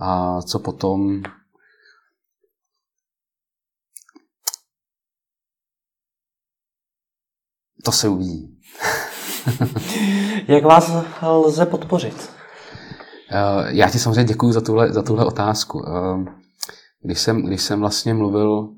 [0.00, 1.22] A co potom
[7.84, 8.60] to se uvidí.
[10.48, 10.92] Jak vás
[11.22, 12.30] lze podpořit?
[13.30, 15.84] Eh, já ti samozřejmě děkuji za tuhle, za tuhle otázku.
[17.04, 18.68] Eh, když jsem, když jsem vlastně mluvil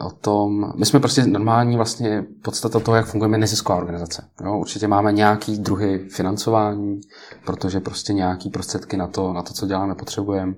[0.00, 4.28] o tom, my jsme prostě normální vlastně podstata toho, jak fungujeme nezisková organizace.
[4.44, 4.58] Jo?
[4.58, 7.00] Určitě máme nějaký druhy financování,
[7.46, 10.54] protože prostě nějaký prostředky na to, na to co děláme, potřebujeme.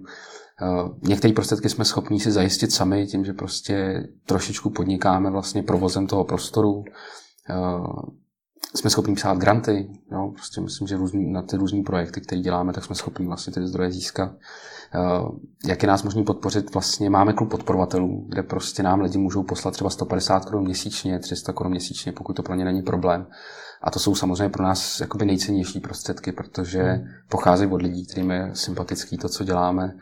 [0.62, 6.06] Eh, některé prostředky jsme schopni si zajistit sami tím, že prostě trošičku podnikáme vlastně provozem
[6.06, 6.84] toho prostoru.
[8.74, 10.32] Jsme schopni psát granty, jo?
[10.34, 13.66] prostě myslím, že různý, na ty různé projekty, které děláme, tak jsme schopni vlastně ty
[13.66, 14.32] zdroje získat.
[14.94, 16.74] Eh, jak je nás možný podpořit?
[16.74, 21.52] Vlastně máme klub podporovatelů, kde prostě nám lidi můžou poslat třeba 150 korun měsíčně, 300
[21.52, 23.26] korun měsíčně, pokud to pro ně není problém.
[23.82, 27.06] A to jsou samozřejmě pro nás jakoby nejcennější prostředky, protože hmm.
[27.28, 29.94] pocházejí od lidí, kterým je sympatický to, co děláme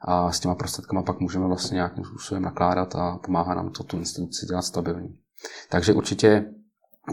[0.00, 3.98] a s těma prostředkama pak můžeme vlastně nějakým způsobem nakládat a pomáhá nám to tu
[3.98, 5.18] instituci dělat stabilní.
[5.68, 6.44] Takže určitě,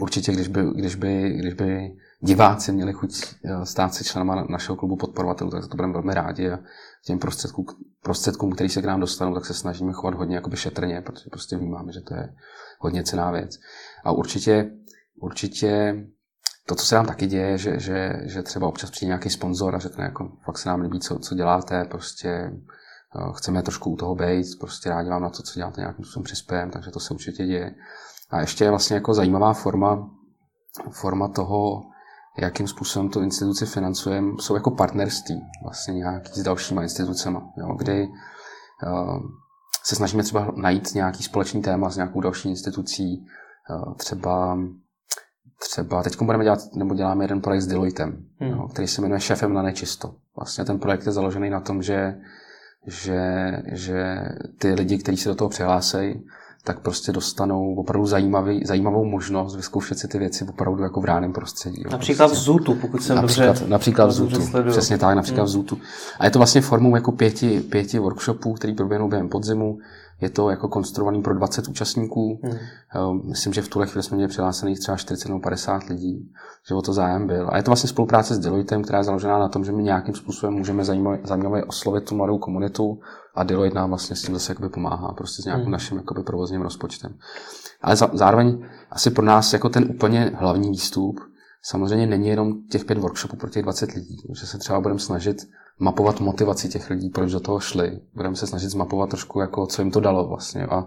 [0.00, 4.76] určitě když, by, když, by, když by diváci měli chuť eh, stát se členama našeho
[4.76, 6.58] klubu podporovatelů, tak to budeme velmi rádi a
[7.04, 7.66] těm prostředkům,
[8.02, 11.56] prostředkům, který se k nám dostanou, tak se snažíme chovat hodně jakoby šetrně, protože prostě
[11.56, 12.34] vnímáme, že to je
[12.78, 13.58] hodně cená věc.
[14.04, 14.70] A určitě,
[15.20, 15.96] určitě
[16.66, 19.78] to, co se nám taky děje, že, že, že třeba občas přijde nějaký sponzor a
[19.78, 24.14] řekne, jako, fakt se nám líbí, co, co děláte, prostě eh, chceme trošku u toho
[24.14, 27.46] být, prostě rádi vám na to, co děláte, nějakým způsobem přispějem, takže to se určitě
[27.46, 27.74] děje.
[28.30, 30.10] A ještě je vlastně jako zajímavá forma,
[30.90, 31.82] forma toho,
[32.38, 38.08] jakým způsobem tu instituci financujeme, jsou jako partnerství vlastně nějaký s dalšíma institucemi, jo, kdy
[38.86, 39.18] uh,
[39.84, 43.26] se snažíme třeba najít nějaký společný téma s nějakou další institucí,
[43.70, 44.58] uh, třeba
[45.60, 48.50] třeba teď budeme dělat, nebo děláme jeden projekt s Deloitem, hmm.
[48.50, 50.14] jo, který se jmenuje Šefem na nečisto.
[50.36, 52.14] Vlastně ten projekt je založený na tom, že,
[52.86, 54.18] že, že
[54.58, 56.26] ty lidi, kteří se do toho přihlásí,
[56.64, 61.32] tak prostě dostanou opravdu zajímavý, zajímavou možnost vyzkoušet si ty věci opravdu jako v ráném
[61.32, 61.82] prostředí.
[61.90, 62.40] Například prostě.
[62.40, 64.40] v Zutu, pokud jsem například, dobře Například v Zutu,
[64.70, 65.48] přesně tak, například hmm.
[65.48, 65.78] v Zutu.
[66.18, 69.78] A je to vlastně formou jako pěti, pěti workshopů, který proběhnou během podzimu.
[70.20, 72.40] Je to jako konstruovaný pro 20 účastníků.
[72.42, 72.52] Hmm.
[72.52, 76.32] Ehm, myslím, že v tuhle chvíli jsme měli přihlásených třeba 40 nebo 50 lidí,
[76.68, 77.48] že o to zájem byl.
[77.52, 80.14] A je to vlastně spolupráce s Deloitem, která je založená na tom, že my nějakým
[80.14, 82.98] způsobem můžeme zajímavě, zajímavě oslovit tu mladou komunitu
[83.38, 85.72] a Deloitte nám vlastně s tím zase jakoby pomáhá, prostě s nějakým hmm.
[85.72, 87.14] naším jakoby provozním rozpočtem.
[87.82, 91.20] Ale za, zároveň asi pro nás jako ten úplně hlavní výstup
[91.62, 95.36] samozřejmě není jenom těch pět workshopů pro těch 20 lidí, že se třeba budeme snažit
[95.78, 98.00] mapovat motivaci těch lidí, proč do toho šli.
[98.14, 100.66] Budeme se snažit zmapovat trošku, jako, co jim to dalo vlastně.
[100.66, 100.86] A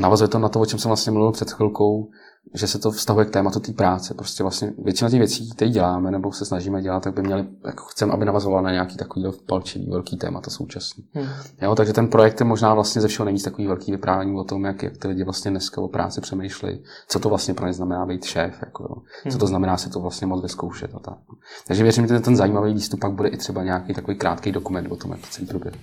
[0.00, 2.08] navazuje to na to, o čem jsem vlastně mluvil před chvilkou,
[2.54, 4.14] že se to vztahuje k tématu té práce.
[4.14, 7.84] Prostě vlastně většina těch věcí, které děláme nebo se snažíme dělat, tak by měli, jako
[7.84, 11.04] chceme, aby navazovala na nějaký takový palčivý velký témata současný.
[11.14, 11.26] Hmm.
[11.62, 14.64] Jo, takže ten projekt je možná vlastně ze všeho nejvíc takový velký vyprávění o tom,
[14.64, 18.06] jak, jak ty lidi vlastně dneska o práci přemýšlejí, co to vlastně pro ně znamená
[18.06, 19.02] být šéf, jako, jo.
[19.24, 19.32] Hmm.
[19.32, 21.18] co to znamená si to vlastně moc vyzkoušet a tak.
[21.66, 24.96] Takže věřím, že ten zajímavý výstup pak bude i třeba nějaký takový krátký dokument o
[24.96, 25.80] tom, jak to celý proběhne.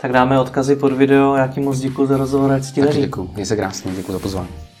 [0.00, 1.34] Tak dáme odkazy pod video.
[1.36, 4.71] Já ti moc děkuji za rozhovor, ať Děkuji, měj se krásně, děkuji za pozvání.